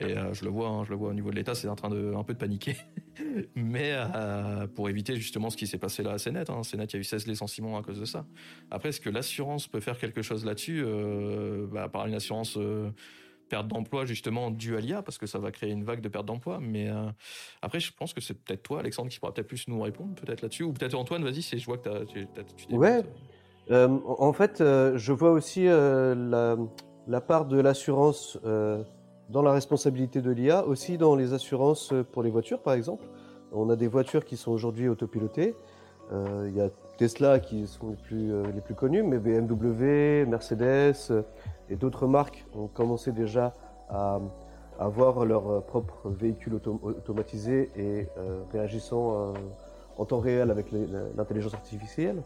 [0.00, 1.90] Et je le vois, hein, je le vois au niveau de l'État, c'est en train
[1.90, 2.76] de un peu de paniquer.
[3.54, 6.50] mais euh, pour éviter justement ce qui s'est passé là à CNET.
[6.50, 6.62] Hein.
[6.62, 8.26] CNET, il y a eu 16 licenciements à cause de ça.
[8.70, 12.90] Après, est-ce que l'assurance peut faire quelque chose là-dessus euh, bah, Par une assurance euh,
[13.48, 16.26] perte d'emploi justement due à l'IA, parce que ça va créer une vague de perte
[16.26, 16.58] d'emploi.
[16.60, 17.10] Mais euh,
[17.62, 20.42] après, je pense que c'est peut-être toi, Alexandre, qui pourra peut-être plus nous répondre peut-être
[20.42, 20.64] là-dessus.
[20.64, 23.02] Ou peut-être Antoine, vas-y, je vois que tu, tu Ouais.
[23.70, 26.56] En fait, je vois aussi la,
[27.06, 28.38] la, part de l'assurance
[29.30, 33.04] dans la responsabilité de l'IA, aussi dans les assurances pour les voitures, par exemple.
[33.52, 35.54] On a des voitures qui sont aujourd'hui autopilotées.
[36.12, 40.26] Euh, il y a Tesla qui sont les plus, euh, les plus connus, mais BMW,
[40.26, 41.22] Mercedes euh,
[41.70, 43.54] et d'autres marques ont commencé déjà
[43.88, 44.20] à,
[44.78, 48.08] avoir leur propre véhicule automatisé et
[48.52, 49.32] réagissant
[49.98, 50.66] en temps réel avec
[51.16, 52.22] l'intelligence artificielle.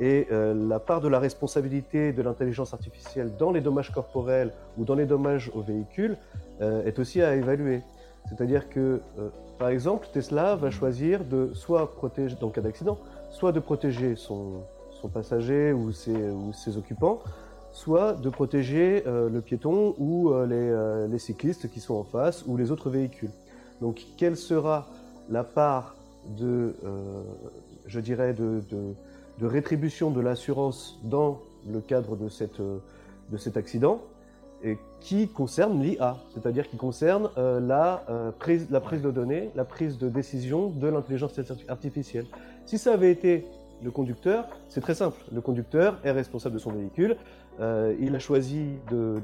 [0.00, 4.94] Et la part de la responsabilité de l'intelligence artificielle dans les dommages corporels ou dans
[4.94, 6.16] les dommages aux véhicules
[6.60, 7.82] est aussi à évaluer.
[8.28, 9.00] C'est-à-dire que,
[9.58, 12.98] par exemple, Tesla va choisir de soit protéger, dans le cas d'accident,
[13.30, 14.62] soit de protéger son,
[15.08, 17.20] passager ou ses, occupants,
[17.72, 22.44] soit de protéger euh, le piéton ou euh, euh, les, cyclistes qui sont en face
[22.46, 23.30] ou les autres véhicules.
[23.80, 24.88] Donc, quelle sera
[25.28, 25.94] la part
[26.26, 26.74] de,
[27.86, 28.62] je dirais, de,
[29.40, 32.28] rétribution de l'assurance dans le cadre de,
[33.30, 34.02] de cet accident
[34.62, 38.04] et qui concerne l'IA, c'est-à-dire qui concerne la,
[38.38, 41.32] prise, la prise de données, la prise de décision de l'intelligence
[41.68, 42.26] artificielle.
[42.66, 43.46] Si ça avait été
[43.82, 45.18] Le conducteur, c'est très simple.
[45.32, 47.16] Le conducteur est responsable de son véhicule.
[47.60, 48.66] Euh, il a choisi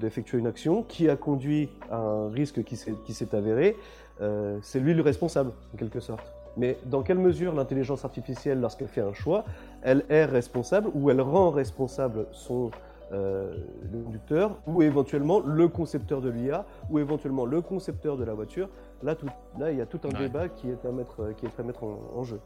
[0.00, 3.76] d'effectuer une action qui a conduit à un risque qui s'est avéré.
[4.22, 6.35] Euh, c'est lui le responsable, en quelque sorte.
[6.56, 9.44] Mais dans quelle mesure l'intelligence artificielle, lorsqu'elle fait un choix,
[9.82, 12.70] elle est responsable ou elle rend responsable son
[13.12, 13.56] euh,
[13.92, 18.68] conducteur ou éventuellement le concepteur de l'IA ou éventuellement le concepteur de la voiture?
[19.02, 21.60] Là, tout, là il y a tout un débat qui est à mettre, qui est
[21.60, 22.40] à mettre en jeu.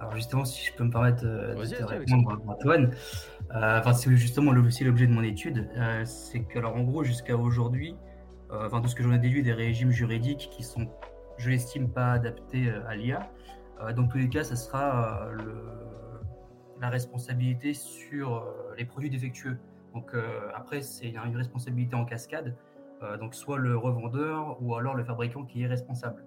[0.00, 2.90] Alors justement, si je peux me permettre euh, de répondre à Antoine,
[3.54, 7.04] euh, enfin, c'est justement aussi l'objet de mon étude, euh, c'est que alors en gros
[7.04, 7.96] jusqu'à aujourd'hui,
[8.50, 10.88] enfin tout ce que j'en ai déduit des régimes juridiques qui sont,
[11.38, 13.30] je l'estime, pas adaptés à l'IA.
[13.96, 15.54] dans tous les cas, ça sera le,
[16.80, 19.58] la responsabilité sur les produits défectueux.
[19.94, 20.12] Donc
[20.54, 22.56] après, c'est une responsabilité en cascade.
[23.20, 26.24] donc soit le revendeur ou alors le fabricant qui est responsable.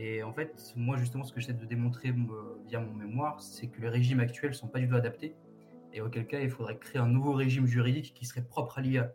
[0.00, 3.66] Et en fait, moi, justement, ce que j'essaie de démontrer euh, via mon mémoire, c'est
[3.66, 5.34] que les régimes actuels ne sont pas du tout adaptés.
[5.92, 9.12] Et auquel cas, il faudrait créer un nouveau régime juridique qui serait propre à l'IA.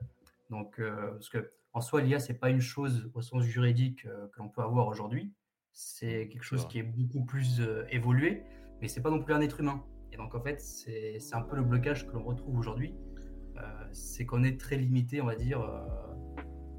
[0.49, 4.27] Donc, euh, parce que en soi, l'IA, c'est pas une chose au sens juridique euh,
[4.27, 5.33] que l'on peut avoir aujourd'hui.
[5.71, 8.43] C'est quelque chose qui est beaucoup plus évolué,
[8.79, 9.83] mais c'est pas non plus un être humain.
[10.11, 12.93] Et donc, en fait, c'est un peu le blocage que l'on retrouve aujourd'hui.
[13.91, 15.67] c'est qu'on est très limité, on va dire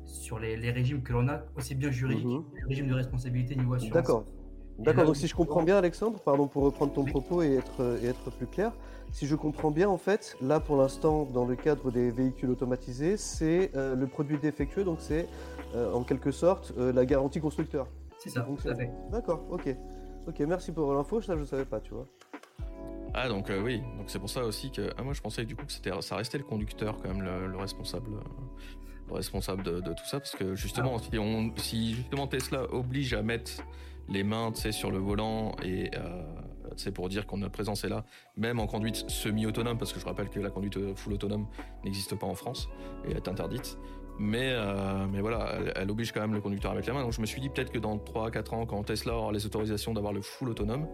[0.05, 2.45] sur les, régimes que l'on a, aussi bien juridiques mhm.
[2.53, 3.95] que le régime de responsabilité niveau assurance.
[3.95, 4.27] D'accord.
[4.79, 8.07] D'accord, donc si je comprends bien Alexandre, pardon pour reprendre ton propos et être, et
[8.07, 8.73] être plus clair,
[9.13, 13.17] si je comprends bien en fait, là pour l'instant dans le cadre des véhicules automatisés,
[13.17, 15.29] c'est euh, le produit défectueux, donc c'est
[15.77, 17.87] euh, en quelque sorte euh, la garantie constructeur.
[18.19, 18.91] C'est ça, tout à fait.
[19.13, 19.75] D'accord, ok.
[20.27, 22.07] Ok, merci pour l'info, ça je ne savais pas, tu vois.
[23.13, 25.65] Ah donc oui, donc c'est pour ça aussi que ah, moi je pensais du coup
[25.65, 28.11] que c'était ça restait le conducteur quand même le responsable
[29.13, 33.63] responsable de, tout ça parce que justement si on si justement Tesla oblige à mettre
[34.09, 35.91] les mains sur le volant et
[36.77, 38.05] c'est euh, pour dire qu'on notre présence est là
[38.37, 41.47] même en conduite semi-autonome parce que je rappelle que la conduite full autonome
[41.85, 42.69] n'existe pas en France
[43.09, 43.79] et est interdite.
[44.19, 47.21] Mais euh, mais voilà elle, oblige quand même le conducteur mettre les mains donc je
[47.21, 50.13] me suis dit peut-être que dans 3 4 ans quand Tesla aura les autorisations d'avoir
[50.13, 50.87] le full autonome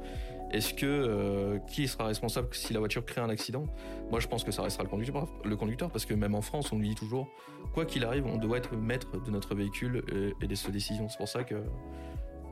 [0.52, 3.66] est-ce que euh, qui sera responsable si la voiture crée un accident?
[4.10, 6.88] Moi, je pense que ça restera le conducteur, parce que même en France, on lui
[6.88, 7.28] dit toujours,
[7.72, 10.02] quoi qu'il arrive, on doit être maître de notre véhicule
[10.40, 11.08] et, de ses décisions.
[11.08, 11.54] C'est pour ça que,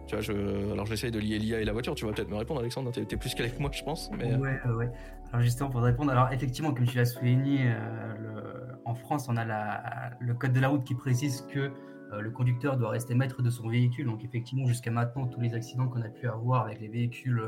[0.09, 1.95] je, alors j'essaye de lier l'IA et la voiture.
[1.95, 2.91] Tu vas peut-être me répondre, Alexandre.
[2.93, 4.11] T'es, es plus qu'avec moi, je pense.
[4.17, 4.33] Mais...
[4.33, 4.39] Euh.
[4.39, 4.91] Ouais.
[5.33, 9.45] Alors justement, pour répondre, alors effectivement, comme tu l'as souligné, euh, en France, on a
[10.19, 11.71] le code de la route qui précise que
[12.19, 14.07] le conducteur doit rester maître de son véhicule.
[14.07, 17.43] Donc effectivement, jusqu'à maintenant, tous les accidents qu'on a pu avoir avec les véhicules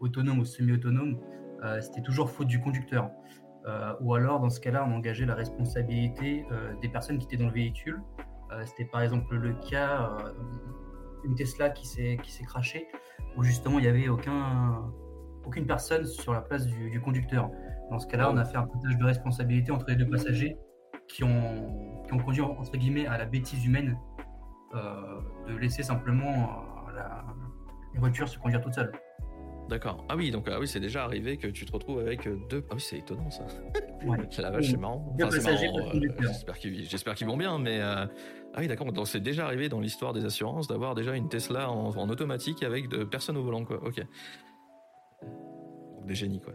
[0.00, 1.18] autonome ou semi-autonome,
[1.64, 3.10] euh, c'était toujours faute du conducteur.
[3.66, 7.42] Euh, ou alors, dans ce cas-là, on engageait la responsabilité euh, des personnes qui étaient
[7.42, 8.00] dans le véhicule.
[8.66, 10.10] c'était par exemple le cas
[11.24, 12.86] une Tesla qui s'est crachée,
[13.36, 14.92] où justement il n'y avait aucun,
[15.44, 17.50] aucune personne sur la place du, conducteur.
[17.90, 20.56] Dans ce cas-là, on a fait un partage de responsabilité entre les deux passagers
[21.08, 23.98] qui ont, qui ont conduit entre guillemets à la bêtise humaine
[25.46, 27.24] de laisser simplement la,
[27.94, 28.92] la voiture se conduire toute seule.
[29.68, 30.04] D'accord.
[30.08, 32.64] Ah oui, donc ah oui, c'est déjà arrivé que tu te retrouves avec euh, deux.
[32.70, 33.46] Ah oui, c'est étonnant ça.
[34.04, 34.18] Ouais.
[34.38, 35.16] la vache, c'est marrant.
[35.22, 35.54] Enfin,
[36.62, 38.04] J'espère qu'ils vont bien, mais euh,
[38.54, 38.92] ah oui, d'accord.
[38.92, 42.88] Donc c'est déjà arrivé dans l'histoire des assurances d'avoir déjà une Tesla en, automatique avec
[42.88, 43.82] de personnes au volant, quoi.
[43.84, 44.02] Ok.
[46.04, 46.52] Des génies, quoi.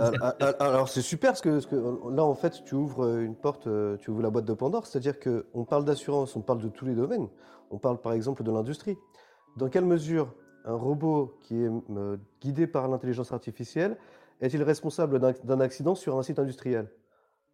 [0.00, 3.68] Ah, ah, ah, alors c'est super parce que, là en fait tu ouvres une porte,
[3.68, 6.68] euh, tu ouvres la boîte de Pandore, c'est-à-dire que on parle d'assurance, on parle de
[6.68, 7.28] tous les domaines,
[7.70, 8.96] on parle par exemple de l'industrie.
[9.56, 13.96] Dans quelle mesure un robot qui est euh, guidé par l'intelligence artificielle
[14.40, 16.88] est-il responsable d'un accident sur un site industriel?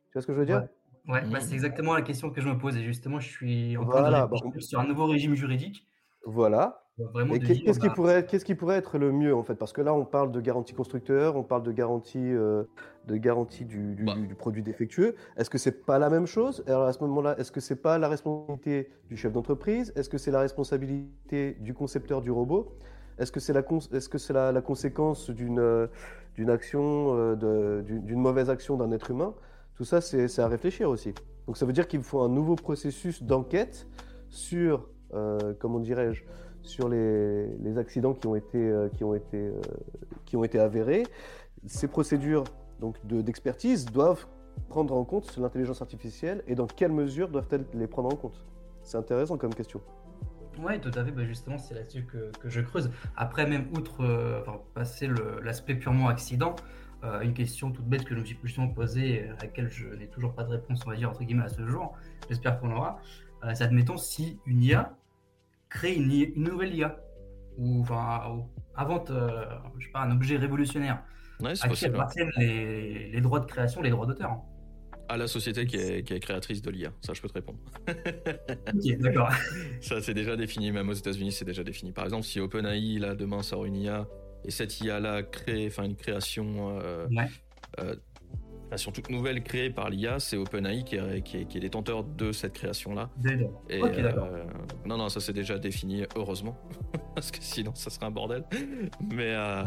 [0.08, 0.68] Tu vois ce que je veux dire?
[1.08, 2.76] Ouais, bah, c'est exactement la question que je me pose.
[2.76, 5.86] Et justement, je suis en train de bah, sur un nouveau régime juridique.
[6.24, 6.82] Voilà.
[6.96, 9.54] Qu'est-ce qui, bah pourrait, qu'est-ce qui pourrait être le mieux en fait?
[9.54, 12.64] Parce que là, on parle de garantie constructeur, on parle de garantie, euh,
[13.06, 14.14] de garantie du, bah.
[14.14, 15.14] du, produit défectueux.
[15.36, 16.64] Est-ce que c'est pas la même chose?
[16.66, 19.92] Alors à ce moment-là, est-ce que c'est pas la responsabilité du chef d'entreprise?
[19.94, 22.78] Est-ce que c'est la responsabilité du concepteur du robot?
[23.18, 23.62] Est-ce que c'est la,
[24.00, 25.86] c'est la, conséquence d'une, euh,
[26.48, 29.34] action, euh, d'une mauvaise action d'un être humain?
[29.74, 31.14] Tout ça, c'est, à réfléchir aussi.
[31.46, 33.86] Donc ça veut dire qu'il faut un nouveau processus d'enquête
[34.28, 34.88] sur,
[35.58, 36.24] comment dirais-je,
[36.66, 39.60] sur les, accidents qui ont été, euh, qui ont été, euh,
[40.24, 41.04] qui ont été avérés.
[41.66, 42.44] Ces procédures
[42.80, 44.26] donc d'expertise doivent
[44.68, 48.44] prendre en compte l'intelligence artificielle et dans quelle mesure doivent-elles les prendre en compte?
[48.82, 49.80] C'est intéressant comme question.
[50.58, 51.10] Oui, tout à fait.
[51.10, 52.90] Bah, justement, c'est là-dessus que, je creuse.
[53.16, 54.40] Après, même outre euh,
[54.74, 55.08] passer
[55.42, 56.56] l'aspect purement accident,
[57.22, 60.34] une question toute bête que je me suis justement posée, à laquelle je n'ai toujours
[60.34, 61.96] pas de réponse, on va dire, entre guillemets, à ce jour,
[62.28, 62.98] j'espère qu'on aura,
[63.54, 64.92] c'est admettons si une IA
[65.68, 66.96] créer une, nouvelle IA
[67.58, 68.44] ou enfin,
[68.76, 69.44] invente, euh,
[69.78, 71.02] je sais pas, un objet révolutionnaire.
[71.40, 74.40] Ouais, à qui appartiennent les, les, droits de création, les droits d'auteur.
[75.08, 77.58] À la société qui est, qui est créatrice de l'IA, ça je peux te répondre.
[77.88, 79.30] ok, d'accord.
[79.80, 81.92] Ça c'est déjà défini, même aux États-Unis c'est déjà défini.
[81.92, 84.08] Par exemple, si OpenAI là demain sort une IA
[84.44, 87.28] et cette IA là crée, enfin une création euh, ouais.
[87.80, 87.94] euh,
[88.66, 92.04] création toute nouvelle créée par l'IA, c'est OpenAI qui est, qui, est, qui est, détenteur
[92.04, 93.10] de cette création-là.
[93.70, 94.44] Et, okay, euh,
[94.84, 96.56] non, non, ça c'est déjà défini, heureusement,
[97.14, 98.44] parce que sinon ça serait un bordel.
[99.00, 99.62] Mais, euh,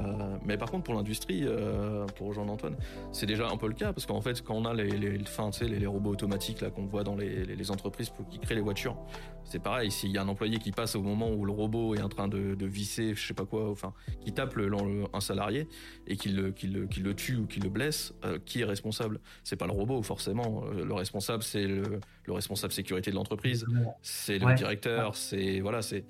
[0.46, 2.76] mais par contre, pour l'industrie, euh, pour rejoindre Antoine,
[3.12, 5.50] c'est déjà un peu le cas, parce qu'en fait, quand on a les, les, fin,
[5.62, 8.62] les, les robots automatiques là qu'on voit dans les, les, entreprises pour, qui créent les
[8.62, 8.98] voitures,
[9.44, 12.02] c'est pareil, s'il y a un employé qui passe au moment où le robot est
[12.02, 15.22] en train de, de visser, je sais pas quoi, enfin, qui tape le, le, un
[15.22, 15.68] salarié
[16.08, 18.14] et qu'il le, tue ou qu'il le blesse,
[18.46, 19.20] qui est responsable responsable.
[19.44, 20.64] C'est pas le robot forcément.
[20.72, 23.66] Le responsable, c'est le, le, responsable sécurité de l'entreprise.
[24.02, 24.56] C'est le ouais.
[24.56, 25.16] directeur.
[25.16, 26.06] C'est voilà, c'est.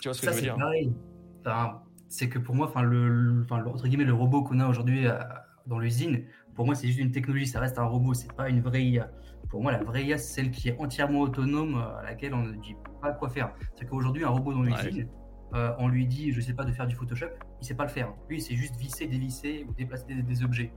[0.00, 0.56] Tu vois ce que Ça, je veux dire?
[1.40, 4.68] enfin, C'est que pour moi, enfin le, enfin le, entre guillemets, le robot qu'on a
[4.68, 5.06] aujourd'hui
[5.66, 7.46] dans l'usine, pour moi, c'est juste une technologie.
[7.46, 8.14] Ça reste un robot.
[8.14, 9.10] C'est pas une vraie IA.
[9.48, 12.52] Pour moi, la vraie IA, c'est celle qui est entièrement autonome, à laquelle on ne
[12.52, 13.54] dit pas quoi faire.
[13.76, 15.04] C'est qu'aujourd'hui, un robot dans l'usine.
[15.04, 15.08] Ouais.
[15.54, 17.28] Euh, on lui dit, je sais pas, de faire du Photoshop,
[17.60, 18.12] il sait pas le faire.
[18.28, 20.72] Lui, c'est juste visser, dévisser ou déplacer des, des objets.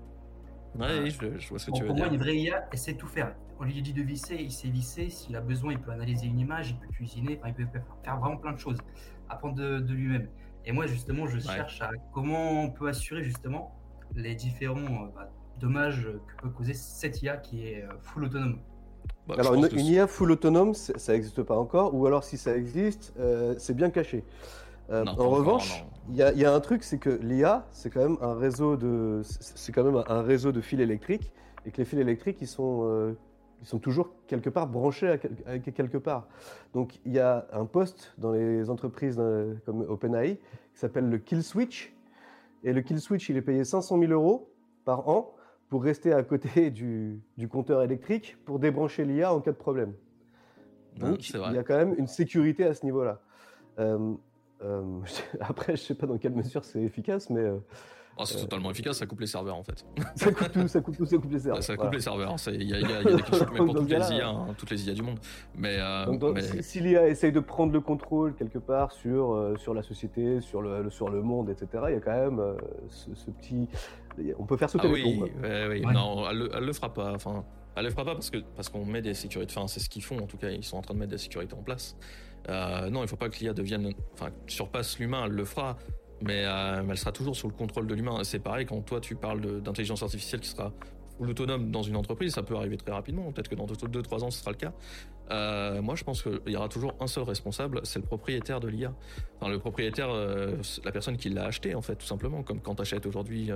[0.77, 2.05] Ouais, je, je, vois ce que pour, tu veux pour dire.
[2.05, 3.35] moi, une vraie IA, elle sait tout faire.
[3.59, 5.09] On lui dit de visser, il sait visser.
[5.09, 7.65] S'il a besoin, il peut analyser une image, il peut cuisiner, enfin, il peut
[8.03, 8.77] faire vraiment plein de choses,
[9.29, 10.29] apprendre de, de lui-même.
[10.65, 11.41] Et moi, justement, je ouais.
[11.55, 13.75] cherche à comment on peut assurer justement
[14.15, 18.59] les différents euh, bah, dommages que peut causer cette IA qui est euh, full autonome.
[19.27, 22.55] Bah, alors, une, une, IA full autonome, ça n'existe pas encore, ou alors si ça
[22.55, 24.23] existe, euh, c'est bien caché.
[24.89, 28.01] Euh, non, en revanche, il y, y, a un truc, c'est que l'IA, c'est quand
[28.01, 31.31] même un réseau de, c'est quand même un réseau de fils électriques,
[31.65, 33.13] et que les fils électriques, ils sont, euh,
[33.61, 36.27] ils sont toujours quelque part branchés à, à, quelque part.
[36.73, 41.17] Donc, il y a un poste dans les entreprises euh, comme OpenAI qui s'appelle le
[41.17, 41.93] kill switch,
[42.63, 44.49] et le kill switch, il est payé 500 000 euros
[44.85, 45.33] par an
[45.69, 49.93] pour rester à côté du, du compteur électrique pour débrancher l'IA en cas de problème.
[50.97, 53.19] Donc, il y a quand même une sécurité à ce niveau-là.
[53.79, 54.13] Euh,
[54.63, 54.99] euh,
[55.39, 57.41] après, je sais pas dans quelle mesure c'est efficace, mais.
[57.41, 57.57] Euh,
[58.17, 58.41] oh, c'est euh...
[58.41, 59.85] totalement efficace, ça coupe les serveurs en fait.
[60.15, 61.63] ça coupe tout, ça coupe tout, ça coupe les serveurs.
[61.63, 61.97] Ça, coupe voilà.
[61.97, 64.71] les serveurs, il y, y, y, a des clichés pour toutes les, IA, hein, toutes
[64.71, 65.19] les IA du monde.
[65.55, 66.41] Mais, donc, donc, mais...
[66.41, 70.41] Si, si l'IA essaye de prendre le contrôle quelque part sur, euh, sur la société,
[70.41, 72.55] sur le, le, sur le monde, etc., il y a quand même euh,
[72.87, 73.67] ce, ce, petit.
[74.39, 75.41] On peut faire sauter ah, les oui, plombs.
[75.41, 75.85] Ouais, oui.
[75.85, 75.93] Ouais.
[75.93, 77.13] Non, elle, elle, le fera pas.
[77.13, 77.43] Enfin,
[77.75, 79.53] elle le fera pas parce que parce qu'on met des sécurités.
[79.55, 80.49] Enfin, c'est ce qu'ils font en tout cas.
[80.49, 81.95] Ils sont en train de mettre des sécurités en place.
[82.49, 85.77] Euh, non, il ne faut pas que l'IA devienne, enfin, surpasse l'humain, elle le fera,
[86.21, 88.23] mais euh, elle sera toujours sous le contrôle de l'humain.
[88.23, 90.71] C'est pareil quand toi tu parles d'intelligence artificielle qui sera
[91.17, 93.31] full autonome dans une entreprise, ça peut arriver très rapidement.
[93.31, 94.73] Peut-être que dans 2-3 ans, ce sera le cas.
[95.29, 98.67] Euh, moi, je pense qu'il y aura toujours un seul responsable, c'est le propriétaire de
[98.67, 98.93] l'IA.
[99.39, 102.43] Enfin, le propriétaire, la personne qui l'a acheté, en fait, tout simplement.
[102.43, 103.49] Comme quand tu achètes aujourd'hui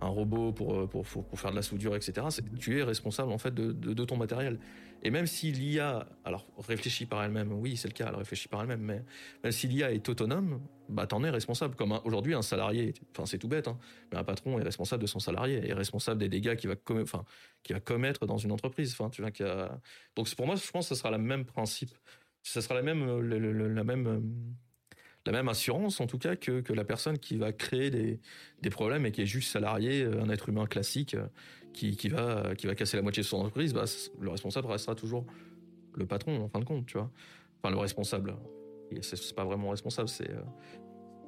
[0.00, 2.26] un robot pour, pour, faire de la soudure, etc.
[2.58, 4.58] Tu es responsable, en fait, de, de ton matériel.
[5.06, 8.62] Et même si l'IA, alors réfléchit par elle-même, oui, c'est le cas, elle réfléchit par
[8.62, 9.04] elle-même, mais
[9.42, 11.76] même si l'IA est autonome, bah t'en es responsable.
[11.76, 13.78] Comme aujourd'hui, un salarié, enfin c'est tout bête, hein,
[14.10, 18.26] mais un patron est responsable de son salarié, est responsable des dégâts qu'il va, commettre
[18.26, 18.92] dans une entreprise.
[18.98, 19.78] Enfin, tu vois, a...
[20.16, 21.94] Donc pour moi, je pense que ce sera le même principe,
[22.42, 24.54] ce sera la même, la même
[25.26, 28.20] la même assurance en tout cas que, que la personne qui va créer des,
[28.60, 31.16] des, problèmes et qui est juste salarié, un être humain classique
[31.74, 33.84] qui, va, qui va casser la moitié de son entreprise, bah,
[34.20, 35.26] le responsable restera toujours
[35.94, 37.10] le patron en fin de compte, tu vois.
[37.62, 38.34] Enfin, le responsable.
[39.00, 40.30] C'est pas vraiment responsable, c'est.
[40.30, 40.42] Euh...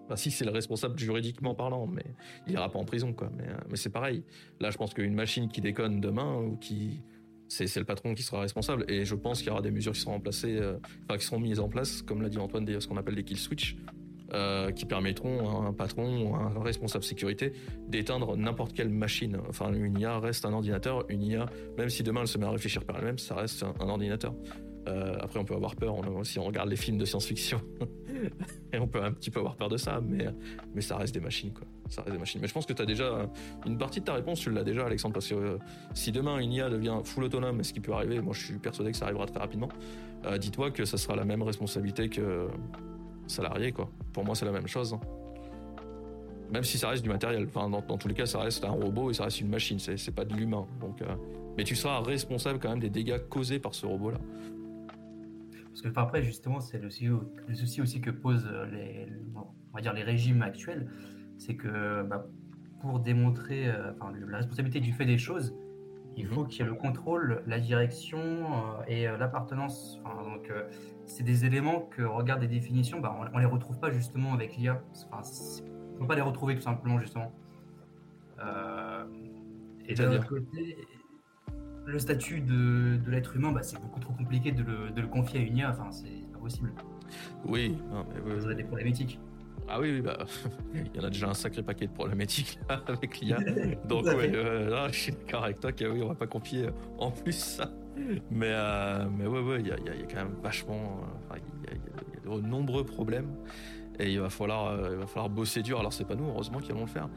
[0.09, 2.05] Bah, si, c'est le responsable juridiquement parlant, mais
[2.47, 3.31] il ira pas en prison, quoi.
[3.37, 4.23] Mais, euh, c'est pareil.
[4.61, 7.03] Là, je pense qu'une machine qui déconne demain ou qui.
[7.49, 8.85] C'est le patron qui sera responsable.
[8.89, 12.21] Et je pense qu'il y aura des mesures qui seront euh, mises en place, comme
[12.21, 13.77] l'a dit Antoine, ce qu'on appelle des kill switch.
[14.35, 17.53] Euh, qui permettront à un patron ou à un responsable sécurité
[17.87, 19.39] d'éteindre n'importe quelle machine.
[19.49, 21.05] Enfin, une IA reste un ordinateur.
[21.09, 21.47] Une IA,
[21.79, 24.35] même si demain elle se met à réfléchir par elle-même, ça reste un, ordinateur.
[24.89, 27.61] Euh, après, on peut avoir peur si on regarde les films de science-fiction.
[28.73, 30.27] et on peut un petit peu avoir peur de ça, mais,
[30.75, 31.65] mais ça reste des machines, quoi.
[31.89, 32.41] Ça reste des machines.
[32.41, 33.31] Mais je pense que tu as déjà
[33.65, 35.59] une partie de ta réponse, tu l'as déjà, Alexandre, parce que euh,
[35.95, 38.91] si demain une IA devient full autonome, ce qui peut arriver, moi je suis persuadé
[38.91, 39.69] que ça arrivera très rapidement,
[40.41, 42.49] dis-toi que ça sera la même responsabilité que
[43.27, 43.91] salarié, quoi.
[44.13, 44.97] Pour moi, c'est la même chose.
[46.53, 47.47] Même si ça reste du matériel.
[47.49, 49.79] Enfin, dans, dans, tous les cas, ça reste un robot et ça reste une machine.
[49.79, 50.67] C'est pas de l'humain.
[50.81, 51.07] Donc, euh...
[51.57, 54.19] mais tu seras responsable quand même des dégâts causés par ce robot-là.
[55.69, 56.89] Parce que après, justement, c'est le,
[57.49, 60.89] le, souci aussi que posent les, on va dire les régimes actuels,
[61.37, 62.27] c'est que bah,
[62.81, 65.55] pour démontrer euh, enfin, la responsabilité du fait des choses,
[66.17, 70.01] il faut qu'il y ait le contrôle, la direction euh, et euh, l'appartenance.
[70.03, 70.65] Enfin, donc, euh,
[71.05, 74.57] c'est des éléments que, regarde des définitions, bah, on, on les retrouve pas justement avec
[74.57, 74.83] l'IA.
[75.11, 75.29] Enfin,
[75.95, 77.33] on peut pas les retrouver tout simplement, justement.
[79.87, 80.79] et d'un autre côté,
[81.85, 85.09] le statut de, de l'être humain, bah, c'est beaucoup trop compliqué de le, de le,
[85.09, 85.71] confier à une IA.
[85.71, 86.73] Enfin, c'est pas possible.
[87.45, 89.21] Oui, non, mais des problématiques.
[89.69, 90.19] Ah oui, bah,
[90.75, 93.39] il y en a déjà un sacré paquet de problématiques là, avec l'IA.
[93.89, 97.11] Donc, ouais, euh, là, je suis d'accord avec toi qu'on oui, va pas confier en
[97.11, 97.71] plus ça.
[98.31, 101.01] Mais, euh, mais ouais, ouais, il y a, y a, quand même vachement.
[101.35, 103.31] Il y, y, a de nombreux problèmes.
[103.99, 105.81] Et il va falloir, euh, il va falloir bosser dur.
[105.81, 107.09] Alors, c'est pas nous, heureusement, qui allons le faire.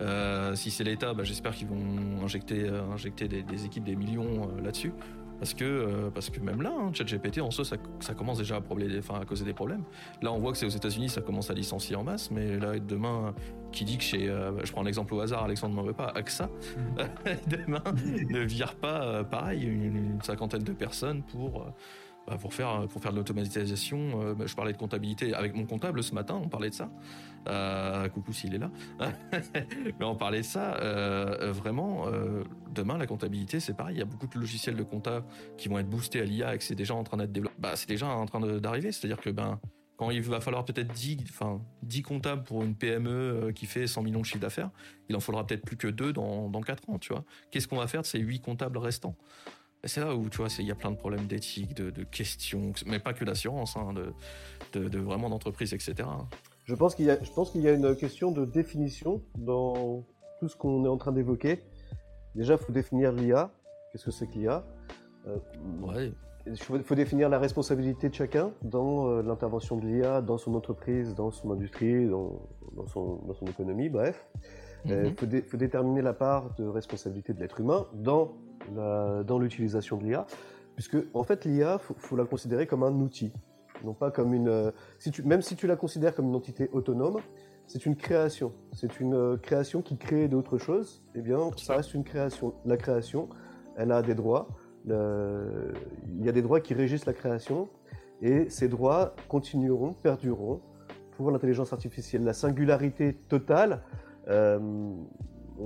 [0.00, 3.96] Euh, si c'est l'État, bah, j'espère qu'ils vont injecter, euh, injecter des, des, équipes, des
[3.96, 4.92] millions euh, là-dessus.
[5.38, 8.56] Parce que, euh, parce que même là, hein, ChatGPT, en soi, ça, ça, commence déjà
[8.56, 9.84] à, problème, enfin, à causer des problèmes.
[10.22, 12.78] Là, on voit que c'est aux États-Unis, ça commence à licencier en masse, mais là,
[12.78, 13.34] demain,
[13.72, 15.92] qui dit que chez, euh, je prends un exemple au hasard, Alexandre ne m'en veut
[15.92, 16.48] pas, AXA,
[17.46, 17.82] demain,
[18.30, 21.66] ne vire pas, euh, pareil, une, une, cinquantaine de personnes pour
[22.26, 24.20] bah, pour faire pour faire de l'automatisation.
[24.20, 26.90] Euh, je parlais de comptabilité avec mon comptable ce matin, on parlait de ça.
[27.48, 28.70] Euh, coucou s'il est là.
[29.54, 30.76] Mais on parlait de ça.
[30.76, 32.44] Euh, vraiment, euh,
[32.74, 33.96] demain la comptabilité c'est pareil.
[33.96, 35.24] Il y a beaucoup de logiciels de compta
[35.56, 37.54] qui vont être boostés à l'IA et que c'est déjà en train d'être développé.
[37.58, 38.92] Bah, c'est déjà en train d'arriver.
[38.92, 39.60] C'est-à-dire que ben
[39.96, 44.02] quand il va falloir peut-être 10, enfin, 10 comptables pour une PME qui fait 100
[44.02, 44.70] millions de chiffre d'affaires,
[45.08, 47.24] il en faudra peut-être plus que 2 dans, dans 4 ans, tu vois.
[47.50, 49.16] Qu'est-ce qu'on va faire de ces 8 comptables restants?
[49.86, 52.98] C'est là où tu vois, il y a plein de problèmes d'éthique, de, questions, mais
[52.98, 53.94] pas que d'assurance, hein,
[54.72, 56.08] de, vraiment d'entreprise, etc.
[56.66, 60.04] Je pense qu'il y a, je pense qu'il y a une question de définition dans
[60.40, 61.62] tout ce qu'on est en train d'évoquer.
[62.34, 63.52] Déjà, il faut définir l'IA.
[63.90, 64.64] Qu'est-ce que c'est que l'IA
[65.28, 65.36] euh,
[65.80, 66.12] Ouais.
[66.44, 70.54] Il faut, faut, définir la responsabilité de chacun dans euh, l'intervention de l'IA, dans son
[70.54, 72.42] entreprise, dans son industrie, dans,
[72.74, 74.28] dans, son, dans son économie, bref.
[74.84, 75.16] Il mm -hmm.
[75.18, 78.24] faut, dé, faut déterminer la part de responsabilité de l'être humain dans
[78.74, 80.26] la, dans l'utilisation de l'IA,
[80.74, 83.32] puisque en fait l'IA, faut, faut la considérer comme un outil,
[83.86, 84.72] non pas comme une.
[84.98, 87.18] Si tu, même si tu la considères comme une entité autonome,
[87.66, 88.52] c'est une création.
[88.72, 91.02] C'est une euh, création qui crée d'autres choses.
[91.14, 92.54] Eh bien, ça reste une création.
[92.64, 93.28] La création,
[93.76, 94.48] elle a des droits.
[94.84, 95.72] Le,
[96.18, 97.68] il y a des droits qui régissent la création,
[98.22, 100.60] et ces droits continueront, perdureront
[101.16, 102.24] pour l'intelligence artificielle.
[102.24, 103.82] La singularité totale.
[104.28, 104.58] Euh,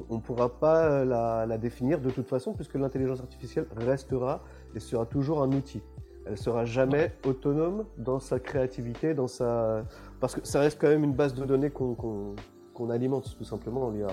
[0.09, 4.45] on ne pourra pas la, la, définir de toute façon puisque l'intelligence artificielle restera
[4.77, 5.83] et sera toujours un outil.
[6.27, 9.85] Elle sera jamais autonome dans sa créativité, dans sa
[10.21, 12.43] parce que ça reste quand même une base de données qu'on qu
[12.75, 14.09] qu alimente tout simplement en l'IA.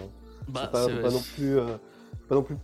[0.48, 1.66] Bah, pas, pas, non plus, euh,
[2.30, 2.56] pas non plus,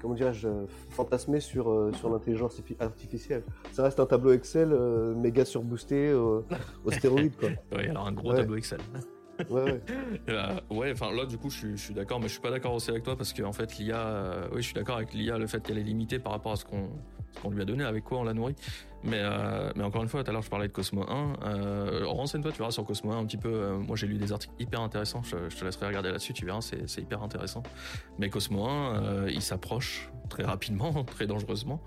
[0.00, 0.48] comment dirais-je,
[0.90, 3.44] fantasmer sur euh, sur l'intelligence artificielle.
[3.72, 6.40] Ça reste un tableau Excel euh, méga surboosté euh,
[6.84, 7.50] au stéroïde quoi.
[7.76, 8.36] oui, alors un gros ouais.
[8.38, 8.80] tableau Excel.
[9.48, 9.80] Ouais, ouais.
[10.28, 12.50] euh, ouais, enfin là, du coup, je suis, je suis d'accord, mais je suis pas
[12.50, 15.14] d'accord aussi avec toi parce qu'en en fait, l'IA, euh, oui, je suis d'accord avec
[15.14, 16.90] l'IA, le fait qu'elle est limitée par rapport à ce qu'on
[17.40, 18.54] qu'on lui a donné, avec quoi on l'a nourri.
[19.02, 21.36] Mais, euh, mais encore une fois, tout à l'heure, je parlais de Cosmo 1.
[21.42, 23.48] Euh, Renseigne-toi, tu verras sur Cosmo 1 un petit peu.
[23.48, 25.22] Euh, moi, j'ai lu des articles hyper intéressants.
[25.22, 27.62] Je, je te laisserai regarder là-dessus, tu verras, c'est hyper intéressant.
[28.18, 31.80] Mais Cosmo 1, euh, il s'approche très rapidement, très dangereusement,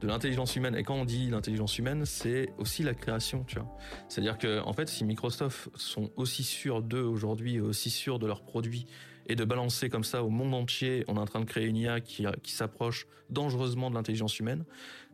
[0.00, 0.76] de l'intelligence humaine.
[0.76, 3.68] Et quand on dit l'intelligence humaine, c'est aussi la création, tu vois.
[4.08, 8.42] C'est-à-dire que, en fait, si Microsoft sont aussi sûrs d'eux aujourd'hui, aussi sûrs de leurs
[8.42, 8.86] produits,
[9.30, 11.76] et de balancer comme ça au monde entier, on est en train de créer une
[11.76, 14.64] IA qui, qui s'approche dangereusement de l'intelligence humaine,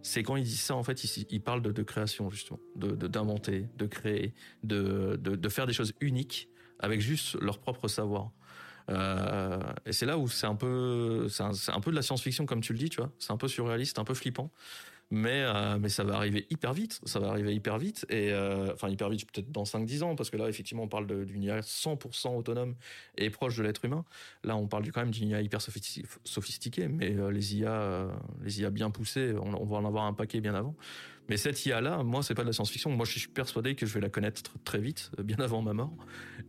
[0.00, 3.60] c'est quand ils disent ça, en fait, ils, ils parlent de, de, création, justement, d'inventer,
[3.76, 6.48] de, de, créer, de, de, faire des choses uniques
[6.78, 8.30] avec juste leur propre savoir.
[8.88, 12.62] Euh, et c'est là où c'est un peu, c'est un, peu de la science-fiction comme
[12.62, 13.12] tu le dis, tu vois.
[13.18, 14.50] C'est un peu surréaliste, un peu flippant
[15.10, 17.00] mais euh, mais ça va arriver hyper vite.
[17.04, 18.06] Ça va arriver hyper vite.
[18.08, 20.88] Et euh, enfin hyper vite peut-être dans 5 10 ans parce que là effectivement on
[20.88, 22.74] parle d'une IA 100% autonome
[23.16, 24.04] et proche de l'être humain.
[24.42, 28.08] Là on parle quand même d'une IA hyper sophistiquée mais euh, les IA
[28.42, 30.74] les IA bien poussées on, va en avoir un paquet bien avant.
[31.28, 32.90] Mais cette IA là moi c'est pas de la science-fiction.
[32.90, 35.96] Moi je suis persuadé que je vais la connaître très vite bien avant ma mort.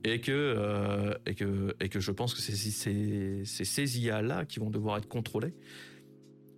[0.04, 2.56] Et que et que et que je pense que c'est
[3.46, 5.54] ces IA là qui vont devoir être contrôlées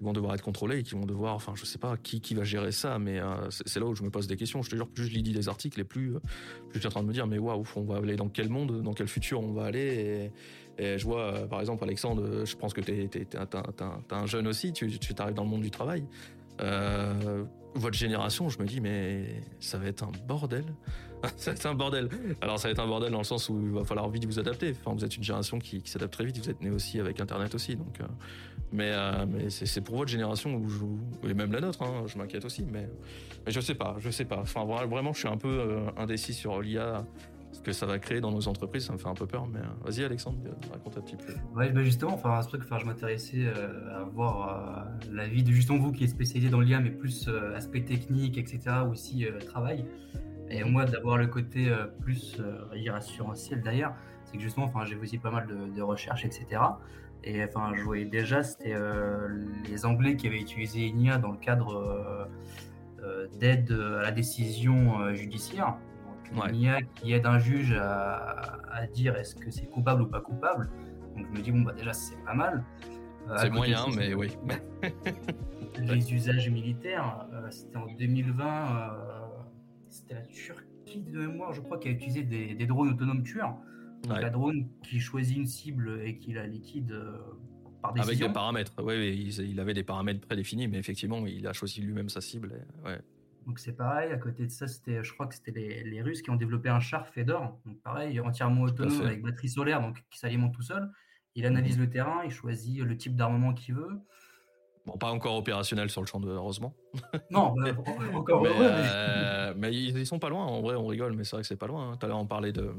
[0.01, 2.43] vont devoir être contrôlés et qui vont devoir, enfin, je sais pas qui, qui va
[2.43, 4.61] gérer ça, mais euh, c'est là où je me pose des questions.
[4.61, 6.13] Je te jure, plus je lis des articles et plus,
[6.69, 8.49] plus je suis en train de me dire, mais waouh, on va aller dans quel
[8.49, 10.31] monde, dans quel futur on va aller.
[10.77, 13.09] Et, et je vois, euh, par exemple, Alexandre, je pense que tu es,
[14.11, 16.03] un jeune aussi, tu, tu arrives dans le monde du travail.
[17.75, 20.65] Votre génération, je me dis, mais ça va être un bordel.
[21.37, 22.09] ça va être un bordel.
[22.41, 24.39] Alors, ça va être un bordel dans le sens où il va falloir vite vous
[24.39, 24.71] adapter.
[24.71, 26.37] Enfin, vous êtes une génération qui, s'adapte très vite.
[26.39, 27.75] Vous êtes né aussi avec Internet aussi.
[27.75, 28.05] Donc, euh,
[28.71, 32.17] mais, euh, mais c'est pour votre génération où je, et même la nôtre, hein, je
[32.17, 32.63] m'inquiète aussi.
[32.63, 32.89] Mais,
[33.45, 34.39] mais je sais pas, je sais pas.
[34.39, 37.05] Enfin, vraiment, je suis un peu euh, indécis sur l'IA
[37.51, 39.47] ce que ça va créer dans nos entreprises, ça me fait un peu peur.
[39.47, 40.37] Mais euh, vas-y, Alexandre,
[40.71, 41.33] raconte un petit peu.
[41.55, 45.51] Ouais, bah justement, enfin, c'est enfin, je m'intéressais euh, à voir euh, la vie de
[45.51, 49.39] justement vous qui est spécialisé dans l'IA, mais plus euh, aspect technique, etc., aussi euh,
[49.39, 49.85] travail.
[50.49, 53.93] Et moi, d'avoir le côté euh, plus euh, assurantiel d'ailleurs,
[54.25, 56.61] c'est que justement, enfin, j'ai aussi pas mal de, de recherches, etc.
[57.23, 58.75] Et enfin, je voyais déjà, c'était
[59.67, 62.29] les Anglais qui avaient utilisé une IA dans le cadre
[63.37, 65.75] d'aide à la décision judiciaire.
[66.31, 70.21] Une IA qui aide un juge à, à dire est-ce que c'est coupable ou pas
[70.21, 70.69] coupable.
[71.15, 72.63] Donc je me dis, bon, bah déjà, c'est pas mal.
[73.37, 74.31] c'est moyen, mais oui.
[75.79, 78.97] les usages militaires, c'était en 2020,
[79.89, 83.57] c'était la Turquie de mémoire, je crois, qui a utilisé des, des drones autonomes tueurs.
[84.07, 87.17] Donc, un drone qui choisit une cible et qui la liquide euh,
[87.81, 88.13] par décision.
[88.13, 88.73] Avec des paramètres.
[88.81, 92.65] Oui, il, avait des paramètres prédéfinis, mais effectivement, il a choisi lui-même sa cible.
[92.85, 92.99] ouais.
[93.49, 94.11] Donc c'est pareil.
[94.11, 96.69] À côté de ça, c'était, je crois que c'était les, les, Russes qui ont développé
[96.69, 97.59] un char Fedor.
[97.65, 100.87] Donc pareil, entièrement autonome avec batterie solaire, donc qui s'alimente tout seul.
[101.33, 101.85] Il analyse mhm.
[101.85, 103.99] le terrain, il choisit le type d'armement qu'il veut.
[104.85, 106.75] Bon, pas encore opérationnel sur le champ de heureusement.
[107.31, 107.71] Non, bah,
[108.13, 108.43] encore.
[108.43, 110.45] mais, euh, mais ils, sont pas loin.
[110.45, 111.89] En vrai, on rigole, mais c'est vrai que c'est pas loin.
[111.89, 111.97] Hein.
[111.97, 112.71] Tout à l'heure, on parlait de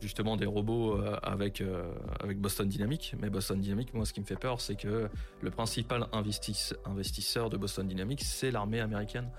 [0.00, 3.14] justement des robots euh, avec, euh, avec Boston Dynamics.
[3.20, 5.10] Mais Boston Dynamics, moi, ce qui me fait peur, c'est que
[5.42, 9.30] le principal investisseur de Boston Dynamics, c'est l'armée américaine.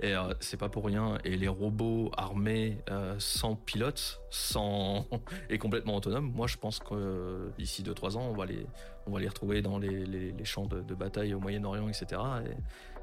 [0.00, 1.18] Et euh, c'est pas pour rien.
[1.24, 2.78] Et les robots armés
[3.18, 5.06] sans pilote, sans
[5.50, 8.66] et complètement autonomes, moi je pense que d'ici 2-3 ans, on va les,
[9.06, 12.20] on va les retrouver dans les, les, champs de, bataille au Moyen-Orient, etc.
[12.46, 12.56] Et,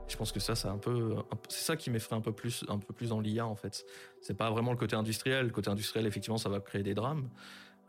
[0.07, 1.15] je pense que ça, c'est un peu,
[1.47, 3.85] c'est ça qui m'effraie un peu plus, un peu plus dans l'IA en fait.
[4.21, 5.45] C'est pas vraiment le côté industriel.
[5.45, 7.29] Le côté industriel, effectivement, ça va créer des drames.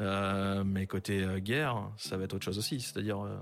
[0.01, 2.81] Euh, mais côté euh, guerre, ça va être autre chose aussi.
[2.81, 3.37] C'est-à-dire, euh,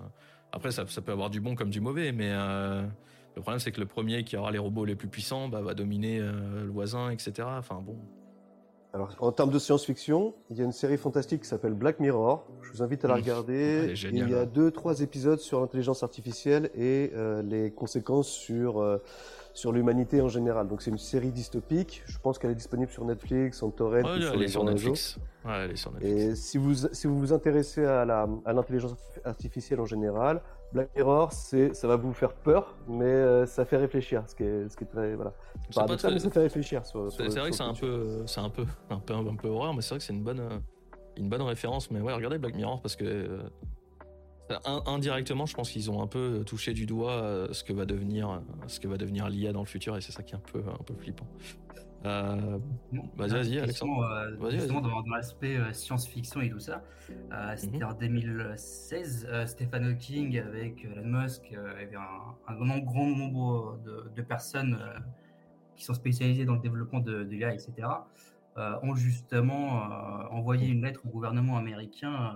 [0.53, 2.87] après, ça, ça, peut avoir du bon comme du mauvais, mais euh,
[3.35, 5.75] le problème, c'est que le premier qui aura les robots les plus puissants bah, va
[5.75, 7.49] dominer le voisin, etc.
[7.59, 7.97] Enfin bon,
[8.95, 12.47] alors, en termes de science-fiction, il y a une série fantastique qui s'appelle Black Mirror.
[12.61, 13.21] Je vous invite à la mmh.
[13.21, 13.95] regarder.
[14.13, 14.47] il y a hein.
[14.47, 18.99] deux, trois épisodes sur l'intelligence artificielle et euh, les conséquences sur euh,
[19.55, 20.69] sur l'humanité en général.
[20.69, 22.03] Donc, c'est une série dystopique.
[22.05, 25.19] Je pense qu'elle est disponible sur Netflix, en torrent, ouais, sur, les sur Netflix.
[25.47, 26.15] Ouais, elle est sur Netflix.
[26.15, 30.43] Et si vous si vous vous intéressez à la à l'intelligence artificielle en général,
[30.73, 34.43] Black Mirror, c'est, ça va vous faire peur, mais euh, ça fait réfléchir, ce qui
[34.43, 35.35] est, ce qui est très, voilà.
[35.75, 36.11] Pas très...
[36.11, 36.83] mais ça fait réfléchir.
[36.85, 36.99] c'est,
[37.29, 39.91] vrai que c'est un peu, c'est un peu, un peu, un peu horreur, mais c'est
[39.91, 40.59] vrai que c'est une bonne, euh,
[41.17, 41.91] une bonne référence.
[41.91, 43.43] Mais ouais, regardez Black Mirror parce que euh,
[44.87, 48.81] indirectement, je pense qu'ils ont un peu touché du doigt ce que va devenir, ce
[48.81, 50.83] que va devenir l'IA dans le futur, et c'est ça qui est un peu, un
[50.85, 51.27] peu flippant.
[52.05, 52.59] Euh,
[53.17, 54.03] vas-y, vas-y, Alexandre.
[54.05, 56.83] Euh, justement, dans, l'aspect euh, science-fiction et tout ça,
[57.33, 57.91] euh, c'était mhm.
[57.91, 64.79] en 2016, Stephen Hawking avec Elon Musk, avait un, un, grand nombre de, de personnes
[65.77, 67.89] qui sont spécialisées dans le développement de, de l'IA, etc.,
[68.83, 69.83] ont justement
[70.31, 72.35] envoyé une lettre au gouvernement américain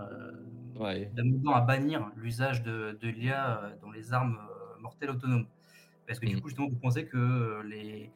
[0.81, 1.11] ouais.
[1.15, 4.39] demandant à bannir l'usage de, de l'IA dans les armes
[4.81, 5.47] mortelles autonomes.
[6.07, 6.41] Parce que du mhm.
[6.41, 8.11] coup, justement, vous pensez que les,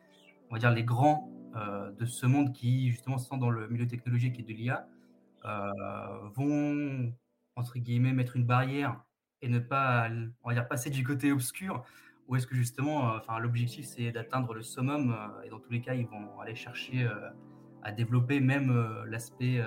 [0.51, 3.87] on va dire, les grands euh, de ce monde qui justement sont dans le milieu
[3.87, 4.87] technologique et de l'IA
[5.45, 7.13] euh, vont
[7.57, 9.03] entre guillemets mettre une barrière
[9.43, 10.09] et ne pas
[10.43, 11.83] on va dire passer du côté obscur
[12.29, 15.81] ou est-ce que justement euh, enfin l'objectif c'est d'atteindre le summum et dans tous les
[15.81, 17.09] cas ils vont aller chercher
[17.83, 18.73] à développer même
[19.07, 19.63] l'aspect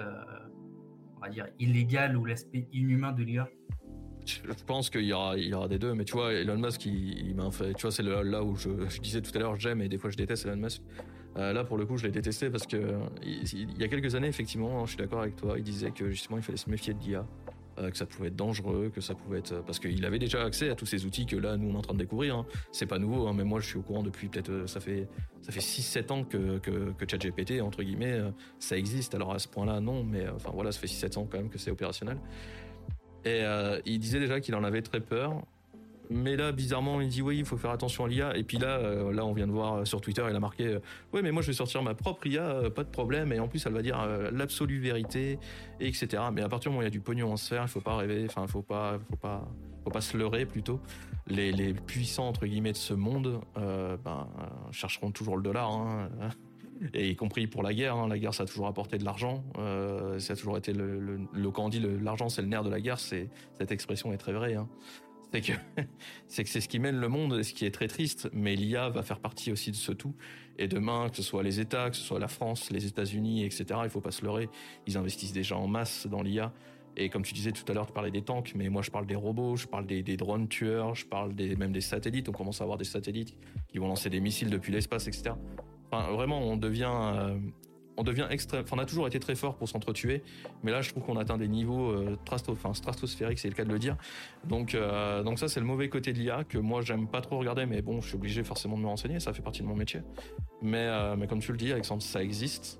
[1.17, 3.49] on va dire illégal ou l'aspect inhumain de l'IA
[4.25, 6.85] je pense qu'il y aura, il y aura des deux, mais tu vois, Elon Musk,
[6.85, 8.69] il, m'a fait, tu vois, c'est là où je,
[9.01, 10.81] disais tout à l'heure, j'aime et des fois je déteste Elon Musk.
[11.37, 14.27] Euh, là, pour le coup, je l'ai détesté parce que il, y a quelques années,
[14.27, 16.99] effectivement, je suis d'accord avec toi, il disait que justement, il fallait se méfier de
[16.99, 17.25] l'IA.
[17.79, 20.69] Euh, que ça pouvait être dangereux, que ça pouvait être parce qu'il avait déjà accès
[20.69, 22.35] à tous ces outils que là nous on est en train de découvrir.
[22.35, 22.45] Hein.
[22.71, 25.07] C'est pas nouveau, hein, mais moi je suis au courant depuis peut-être euh, ça fait
[25.41, 28.21] ça fait 6-7 ans que, que, que ChatGPT entre guillemets
[28.59, 29.15] ça existe.
[29.15, 31.57] Alors à ce point-là non, mais enfin voilà ça fait 6-7 ans quand même que
[31.57, 32.19] c'est opérationnel.
[33.25, 33.41] Et
[33.85, 35.41] il disait déjà qu'il en avait très peur
[36.09, 38.37] mais là, bizarrement, il dit oui, il faut faire attention à l'IA.
[38.37, 40.67] Et puis là, euh, là, on vient de voir euh, sur Twitter, il a marqué
[40.67, 40.79] euh,
[41.13, 43.31] oui, mais moi, je vais sortir ma propre IA, pas de problème.
[43.31, 45.39] Et en plus, elle va dire l'absolue vérité,
[45.79, 46.23] etc.
[46.31, 47.81] Mais à partir du moment où il y a du pognon en sphère, il faut
[47.81, 48.25] pas rêver.
[48.27, 49.47] Enfin, faut pas, faut pas,
[49.83, 50.79] faut pas se leurrer plutôt.
[51.27, 54.27] Les, puissants entre guillemets de ce monde, ben,
[54.71, 55.71] chercheront toujours le dollar.
[55.71, 56.09] Hein,
[56.93, 57.95] et y compris pour la guerre.
[57.95, 58.07] Hein.
[58.07, 59.43] La guerre, ça a toujours apporté de l'argent.
[60.17, 62.69] ça a toujours été le, le, le quand on dit l'argent, c'est le nerf de
[62.69, 62.99] la guerre.
[62.99, 64.55] Cette expression est très vraie.
[64.55, 64.67] Hein
[66.27, 68.29] c'est que c'est ce qui mène le monde, ce qui est très triste.
[68.33, 70.15] Mais l'IA va faire partie aussi de ce tout.
[70.57, 73.79] Et demain, que ce soit les États, que ce soit la France, les États-Unis, etc.
[73.83, 74.49] Il faut pas se leurrer.
[74.85, 76.53] Ils investissent déjà en masse dans l'IA.
[76.95, 79.07] Et comme tu disais tout à l'heure, tu parlais des tanks, mais moi je parle
[79.07, 82.29] des robots, je parle des, drones tueurs, je parle même des satellites.
[82.29, 83.35] On commence à avoir des satellites
[83.67, 85.31] qui vont lancer des missiles depuis l'espace, etc.
[85.91, 87.37] Enfin, vraiment, on devient euh,
[87.97, 88.63] on devient extrême.
[88.63, 90.23] Enfin, on a toujours été très fort pour s'entretuer,
[90.63, 92.17] mais là, je trouve qu'on atteint des niveaux euh,
[92.73, 93.97] stratosphériques, c'est le cas de le dire.
[94.45, 97.37] Donc, euh, donc ça, c'est le mauvais côté de l'IA que moi, j'aime pas trop
[97.37, 99.75] regarder, mais bon, je suis obligé forcément de me renseigner, ça fait partie de mon
[99.75, 100.01] métier.
[100.61, 102.79] Mais, euh, mais comme tu le dis, Alexandre, ça existe.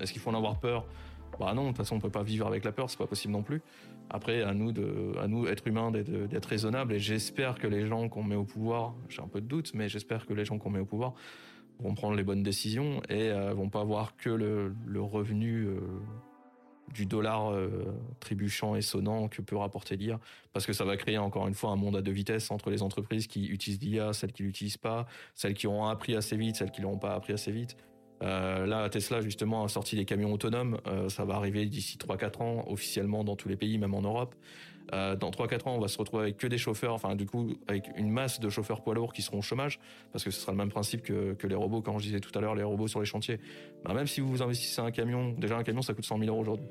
[0.00, 0.86] Est-ce qu'il faut en avoir peur?
[1.40, 3.32] Bah non, de toute façon, on peut pas vivre avec la peur, c'est pas possible
[3.32, 3.62] non plus.
[4.10, 6.92] Après, à nous, de, à nous, être humains, d'être raisonnables.
[6.92, 9.88] Et j'espère que les gens qu'on met au pouvoir, j'ai un peu de doute, mais
[9.88, 11.14] j'espère que les gens qu'on met au pouvoir
[11.82, 15.80] vont prendre les bonnes décisions et euh, vont pas voir que le, revenu euh,
[16.92, 20.20] du dollar euh, trébuchant et sonnant que peut rapporter l'IA,
[20.52, 22.82] parce que ça va créer encore une fois un monde à deux vitesses entre les
[22.82, 26.70] entreprises qui utilisent l'IA, celles qui l'utilisent pas, celles qui ont appris assez vite, celles
[26.70, 27.76] qui l'ont pas appris assez vite.
[28.22, 30.78] Euh, là, Tesla, justement, a sorti des camions autonomes.
[30.86, 34.34] Euh, ça va arriver d'ici 3-4 ans, officiellement dans tous les pays, même en Europe.
[34.92, 37.54] Euh, dans 3-4 ans, on va se retrouver avec que des chauffeurs, enfin, du coup,
[37.68, 39.80] avec une masse de chauffeurs poids lourds qui seront au chômage,
[40.12, 42.40] parce que ce sera le même principe que, les robots, quand je disais tout à
[42.40, 43.38] l'heure, les robots sur les chantiers.
[43.84, 46.40] Bah, même si vous investissez un camion, déjà un camion, ça coûte 100 000 euros
[46.40, 46.66] aujourd'hui.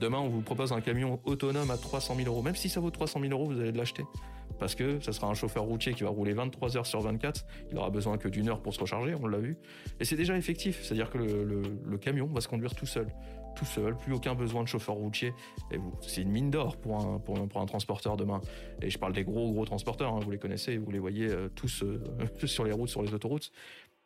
[0.00, 2.42] Demain, on vous propose un camion autonome à 300 000 euros.
[2.42, 4.04] Même si ça vaut 300 000 euros, vous allez l'acheter.
[4.58, 7.44] Parce que ça sera un chauffeur routier qui va rouler 23 heures sur 24.
[7.70, 9.56] Il aura besoin que d'une heure pour se recharger, on l'a vu.
[10.00, 10.82] Et c'est déjà effectif.
[10.82, 13.06] C'est-à-dire que le, camion va se conduire tout seul.
[13.56, 15.32] Tout seul, plus aucun besoin de chauffeur routier.
[15.70, 18.40] Et c'est une mine d'or pour un, transporteur demain.
[18.82, 20.14] Et je parle des gros, gros transporteurs.
[20.14, 20.20] Hein.
[20.22, 22.02] vous les connaissez, vous les voyez euh, tous euh,
[22.44, 23.50] sur les routes, sur les autoroutes.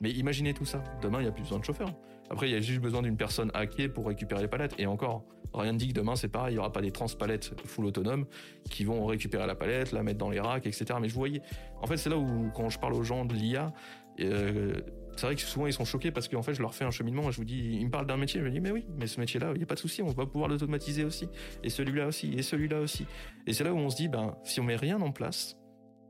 [0.00, 0.82] Mais imaginez tout ça.
[1.02, 1.92] Demain, il n'y a plus besoin de chauffeur.
[2.30, 4.74] Après, il y a juste besoin d'une personne hackée pour récupérer les palettes.
[4.78, 7.52] Et encore, rien ne dit que demain, c'est pareil, il n'y aura pas des transpalettes
[7.66, 8.24] full autonomes
[8.70, 10.86] qui vont récupérer la palette, la mettre dans les racks, etc.
[11.00, 11.42] Mais je voyais,
[11.82, 13.72] en fait, c'est là où, quand je parle aux gens de l'IA,
[14.20, 14.74] euh,
[15.20, 17.28] c'est vrai que souvent ils sont choqués parce qu'en fait je leur fais un cheminement
[17.28, 19.06] et je vous dis, ils me parlent d'un métier, je me dis mais oui, mais
[19.06, 21.28] ce métier-là, il n'y a pas de souci, on va pouvoir l'automatiser aussi,
[21.62, 23.06] et celui-là aussi, et celui-là aussi.
[23.46, 25.56] Et c'est là où on se dit, ben si on met rien en place,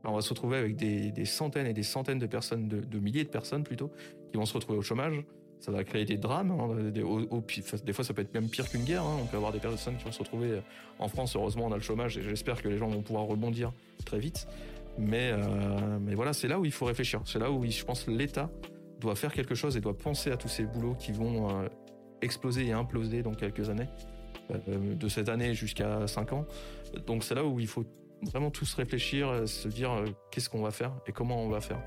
[0.03, 3.23] ben, on va se retrouver avec des, centaines et des centaines de personnes, de milliers
[3.23, 3.91] de personnes plutôt,
[4.31, 5.23] qui vont se retrouver au chômage,
[5.61, 6.51] ça va créer des drames.
[6.51, 9.03] Hein, des, fois, ça peut être même pire qu'une guerre.
[9.03, 9.19] Hein.
[9.21, 10.61] On peut avoir des personnes qui vont se retrouver euh,
[10.97, 11.35] en France.
[11.35, 13.71] Heureusement, on a le chômage et j'espère que les gens vont pouvoir rebondir
[14.03, 14.47] très vite.
[14.97, 17.21] Mais, euh, mais voilà, c'est là où il faut réfléchir.
[17.25, 18.49] C'est là où je pense l'État
[19.01, 21.67] doit faire quelque chose et doit penser à tous ces boulots qui vont euh,
[22.21, 23.89] exploser et imploser dans quelques années,
[24.67, 26.45] de cette année jusqu'à 5 ans.
[27.07, 27.85] Donc c'est là où il faut
[28.21, 29.91] vraiment tous réfléchir, se dire
[30.29, 31.81] qu'est-ce qu'on va faire et comment on va faire.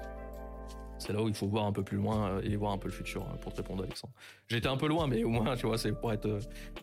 [0.99, 2.89] C'est là où il faut voir un peu plus loin euh, et voir un peu
[2.89, 4.15] le futur pour te répondre, Alexandre.
[4.49, 6.39] J'étais un peu loin, mais au moins, tu vois, c'est pour être,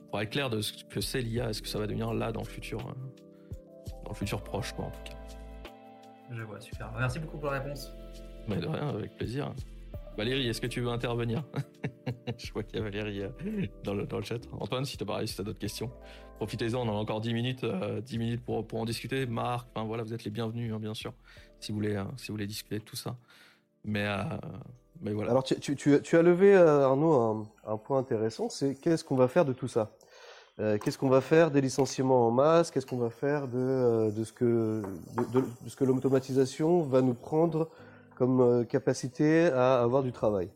[0.09, 2.41] pour être clair de ce que c'est l'IA, est-ce que ça va devenir là dans
[2.41, 2.93] le futur, euh,
[4.03, 5.17] dans le futur proche, quoi, en tout cas.
[6.31, 6.91] Je vois, super.
[6.97, 7.91] Merci beaucoup pour la réponse.
[8.47, 9.53] Mais de rien, avec plaisir.
[10.17, 11.43] Valérie, est-ce que tu veux intervenir
[12.37, 13.29] Je vois qu'il y a Valérie euh,
[13.83, 14.39] dans le, dans le chat.
[14.59, 15.91] Antoine, si tu as d'autres questions,
[16.37, 19.25] profitez-en, on a encore 10 minutes, 10 minutes pour, en discuter.
[19.25, 21.13] Marc, enfin voilà, vous êtes les bienvenus, hein, bien sûr,
[21.59, 23.17] si vous voulez, si vous voulez discuter de tout ça.
[23.83, 24.23] Mais, euh,
[25.01, 25.31] mais voilà.
[25.31, 29.53] Alors, tu, as levé, euh, Arnaud, un, point intéressant, c'est qu'est-ce qu'on va faire de
[29.53, 29.91] tout ça?
[30.59, 32.71] Euh, Qu'est-ce qu'on va faire des licenciements en masse?
[32.71, 34.83] Qu'est-ce qu'on va faire de, ce que
[35.83, 37.69] l'automatisation va nous prendre
[38.21, 40.51] comme capacité à avoir du travail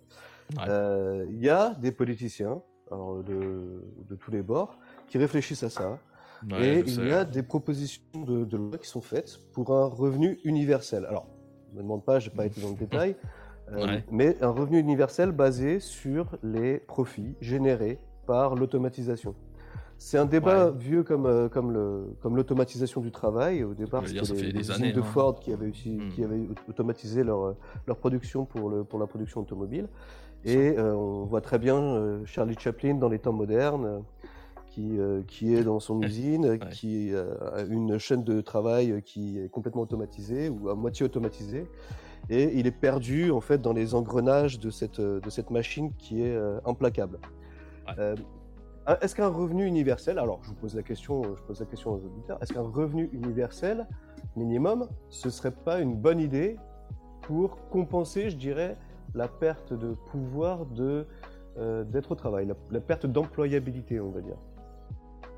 [0.56, 2.62] Il y a des politiciens
[2.92, 5.98] alors de, de, tous les bords qui réfléchissent à ça.
[6.60, 10.38] et il y a des propositions de, de loi qui sont faites pour un revenu
[10.44, 11.06] universel.
[11.06, 11.26] Alors,
[11.74, 13.16] me demande pas, je n'ai pas été dans le détail,
[13.72, 17.98] euh, mais un revenu universel basé sur les profits générés
[18.28, 19.34] par l'automatisation.
[19.98, 23.64] C'est un débat vieux comme, euh, comme, le, comme l'automatisation du travail.
[23.64, 25.04] Au départ, c'était les, les usines de hein.
[25.04, 26.10] Ford qui avaient, hmm.
[26.10, 27.56] qui avaient automatisé leur,
[27.88, 29.88] leur production pour, le, pour la production automobile.
[30.44, 34.04] Et euh, on voit très bien Charlie Chaplin dans les temps modernes
[34.70, 39.82] qui, qui est dans son usine, qui a une chaîne de travail qui est complètement
[39.82, 41.68] automatisée ou à moitié automatisée.
[42.30, 46.22] Et il est perdu en fait dans les engrenages de cette, de cette machine qui
[46.22, 47.20] est implacable.
[47.98, 48.16] Euh,
[49.02, 52.06] est-ce qu'un revenu universel, alors je vous pose la question, je pose la question aux
[52.06, 53.88] auditeurs, est-ce qu'un revenu universel
[54.36, 56.58] minimum, ce serait pas une bonne idée
[57.22, 58.78] pour compenser, je dirais,
[59.14, 61.08] la perte de pouvoir de
[61.86, 64.36] d'être au travail, la perte d'employabilité, on va dire?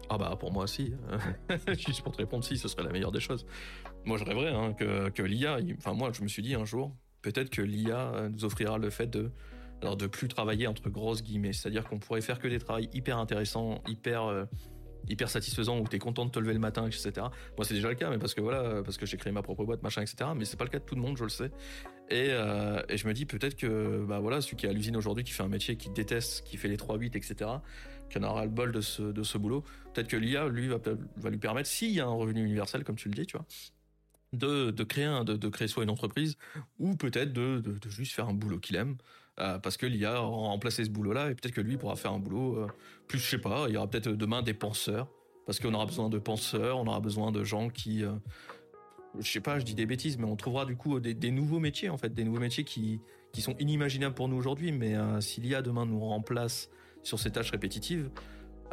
[0.10, 0.96] Ah bah pour moi aussi.
[1.78, 3.46] Juste pour te répondre, si, ce serait la meilleure des choses.
[4.04, 6.96] Moi je rêverais hein, que, que l'IA, enfin moi je me suis dit un jour,
[7.22, 9.32] peut-être que l'IA nous offrira le fait de,
[9.82, 13.18] alors de plus travailler entre grosses guillemets, c'est-à-dire qu'on pourrait faire que des travails hyper
[13.18, 14.46] intéressants, hyper euh,
[15.10, 17.12] hyper satisfaisant où tu es content de te lever le matin, etc.
[17.58, 19.66] Moi, c'est déjà le cas, mais parce que voilà, parce que j'ai créé ma propre
[19.66, 20.32] boîte, machin, etc.
[20.36, 21.52] Mais c'est pas le cas de tout le monde, je le sais.
[22.10, 24.96] Et, euh, et je me dis peut-être que, bah voilà, celui qui est à l'usine
[24.98, 27.52] aujourd'hui, qui fait un métier qu'il déteste, qui fait les 3-8, etc.,
[28.10, 29.64] qui en aura le bol de ce, de ce boulot,
[29.94, 30.78] peut-être que l'IA, lui, va,
[31.18, 33.46] va lui permettre, s'il y a un revenu universel, comme tu le dis, tu vois,
[34.34, 36.38] de, de créer un, de, de créer soit une entreprise,
[36.80, 38.98] ou peut-être de, de juste faire un boulot qu'il aime.
[39.40, 42.20] Euh, parce que l'IA a remplacé ce boulot-là et peut-être que lui pourra faire un
[42.20, 42.68] boulot euh,
[43.08, 45.08] plus, je sais pas, il y aura peut-être demain des penseurs.
[45.46, 48.12] Parce qu'on aura besoin de penseurs, on aura besoin de gens qui, euh,
[49.20, 51.90] je sais pas, je dis des bêtises, mais on trouvera du coup des, nouveaux métiers
[51.90, 53.00] en fait, des nouveaux métiers qui,
[53.32, 56.70] qui sont inimaginables pour nous aujourd'hui, mais si l'IA demain nous remplace
[57.02, 58.10] sur ces tâches répétitives,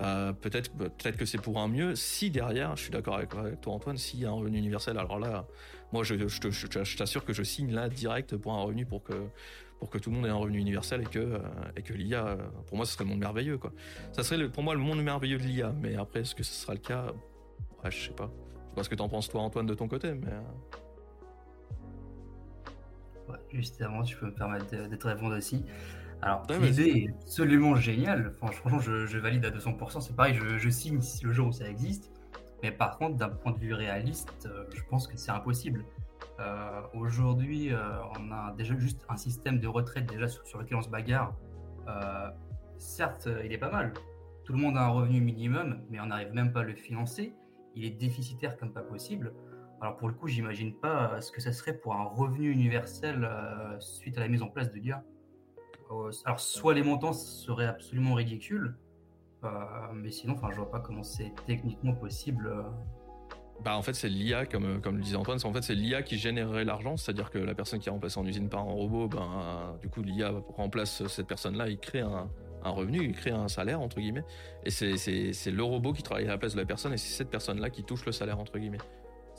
[0.00, 1.94] Euh, peut-être peut-être que c'est pour un mieux.
[1.94, 5.18] Si derrière, je suis d'accord avec, toi Antoine, s'il y a un revenu universel, alors
[5.18, 5.46] là,
[5.92, 9.14] moi je, t'assure que je signe là direct pour un revenu pour que
[9.84, 11.38] pour que tout le monde ait un revenu universel et que euh,
[11.76, 13.70] et que l'IA, pour moi, ce serait le monde merveilleux quoi.
[14.12, 16.72] Ça serait pour moi le monde merveilleux de l'IA, mais après est-ce que ce sera
[16.72, 17.08] le cas?
[17.84, 18.30] Ouais, Je sais pas.
[18.32, 20.40] Je sais pas ce que t'en penses toi Antoine de ton côté, mais euh.
[23.28, 25.62] ouais, justement, tu peux me permettre d'être répondre aussi.
[26.22, 28.32] Alors, l'idée est absolument géniale.
[28.38, 30.00] franchement, je, valide à 200%.
[30.00, 32.10] C'est pareil, je, signe si le jour où ça existe.
[32.62, 35.84] Mais par contre, d'un point de vue réaliste, euh, je pense que c'est impossible.
[36.40, 37.78] Euh, aujourd'hui, euh,
[38.18, 41.34] on a déjà juste un système de retraite déjà sur, lequel on se bagarre.
[42.78, 43.92] certes, il est pas mal.
[44.44, 47.34] Tout le monde a un revenu minimum, mais on n'arrive même pas à le financer.
[47.74, 49.32] Il est déficitaire comme pas possible.
[49.80, 53.28] Alors pour le coup, j'imagine pas ce que ça serait pour un revenu universel
[53.80, 55.02] suite à la mise en place de l'IA.
[55.90, 58.76] Euh, alors, soit les montants seraient absolument ridicules,
[59.44, 59.48] euh,
[59.94, 62.64] mais sinon, enfin, je vois pas comment c'est techniquement possible.
[63.62, 66.18] Bah en fait c'est l'IA comme comme le disait Antoine, en fait c'est l'IA qui
[66.18, 69.76] générerait l'argent, c'est-à-dire que la personne qui est remplacée en usine par un robot, ben
[69.80, 72.28] du coup l'IA remplace cette personne-là, il crée un,
[72.62, 74.24] un, revenu, il crée un salaire entre guillemets,
[74.64, 77.30] et c'est le robot qui travaille à la place de la personne et c'est cette
[77.30, 78.78] personne-là qui touche le salaire entre guillemets.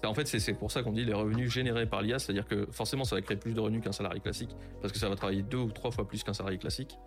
[0.04, 3.06] En fait, c'est pour ça qu'on dit les revenus générés par l'IA, c'est-à-dire que forcément,
[3.06, 5.58] ça va créer plus de revenus qu'un salarié classique, parce que ça va travailler deux
[5.58, 6.98] ou trois fois plus qu'un salarié classique.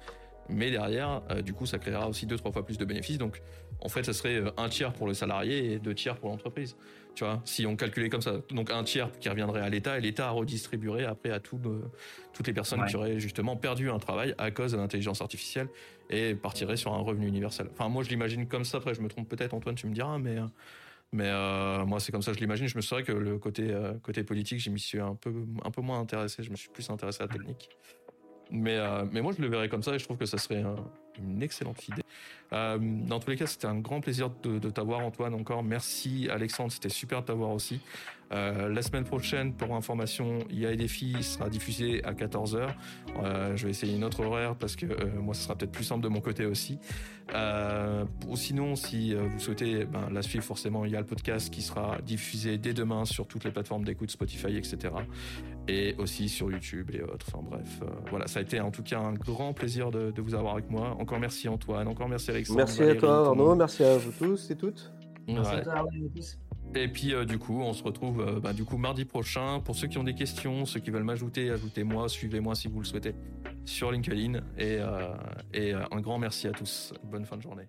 [0.48, 3.18] Mais derrière, euh, du coup, ça créera aussi deux, trois fois plus de bénéfices.
[3.18, 3.42] Donc,
[3.80, 6.76] en fait, ça serait euh, un tiers pour le salarié et deux tiers pour l'entreprise.
[7.14, 10.00] Tu vois, si on calculait comme ça, donc un tiers qui reviendrait à l'État et
[10.00, 11.66] l'État redistribuerait après à toutes
[12.46, 15.68] les personnes qui auraient justement perdu un travail à cause de l'intelligence artificielle
[16.10, 17.66] et partirait sur un revenu universel.
[17.72, 18.78] Enfin, moi, je l'imagine comme ça.
[18.78, 20.46] Après, je me trompe peut-être, Antoine, tu me diras, mais euh,
[21.12, 22.68] mais euh, moi, c'est comme ça que je l'imagine.
[22.68, 25.32] Je me souviens que le côté, euh, côté politique, je m'y suis un peu,
[25.64, 26.42] un peu moins intéressé.
[26.42, 27.70] Je me suis plus intéressé à la technique.
[28.50, 30.64] Mais, euh, mais moi, je le verrais comme ça et je trouve que ça serait
[31.18, 32.02] une excellente idée.
[32.50, 35.62] dans tous les cas, c'était un grand plaisir de, t'avoir, Antoine, encore.
[35.62, 36.72] Merci, Alexandre.
[36.72, 37.80] C'était super de t'avoir aussi.
[38.32, 42.68] Euh, la semaine prochaine, pour information, il y a des filles sera diffusé à 14h.
[43.22, 45.84] Euh, je vais essayer une autre horaire parce que euh, moi, ce sera peut-être plus
[45.84, 46.78] simple de mon côté aussi.
[48.26, 51.62] ou sinon, si vous souhaitez ben, la suivre, forcément, il y a le podcast qui
[51.62, 54.94] sera diffusé dès demain sur toutes les plateformes d'écoute, Spotify, etc.
[55.68, 57.26] Et aussi sur YouTube et autres.
[57.28, 60.54] Enfin bref, voilà, ça a été en tout cas un grand plaisir de, vous avoir
[60.54, 60.96] avec moi.
[61.08, 62.58] Encore merci Antoine, encore merci Alexandre.
[62.58, 64.92] Merci à toi Arnaud, merci à vous tous et toutes.
[65.26, 66.38] Merci à toi tous.
[66.74, 69.60] Et puis euh, du coup, on se retrouve euh, bah, du coup mardi prochain.
[69.60, 72.84] Pour ceux qui ont des questions, ceux qui veulent m'ajouter, ajoutez-moi, suivez-moi si vous le
[72.84, 73.14] souhaitez
[73.64, 74.40] sur LinkedIn.
[74.58, 75.14] Et, euh,
[75.54, 76.92] et un grand merci à tous.
[77.04, 77.68] Bonne fin de journée.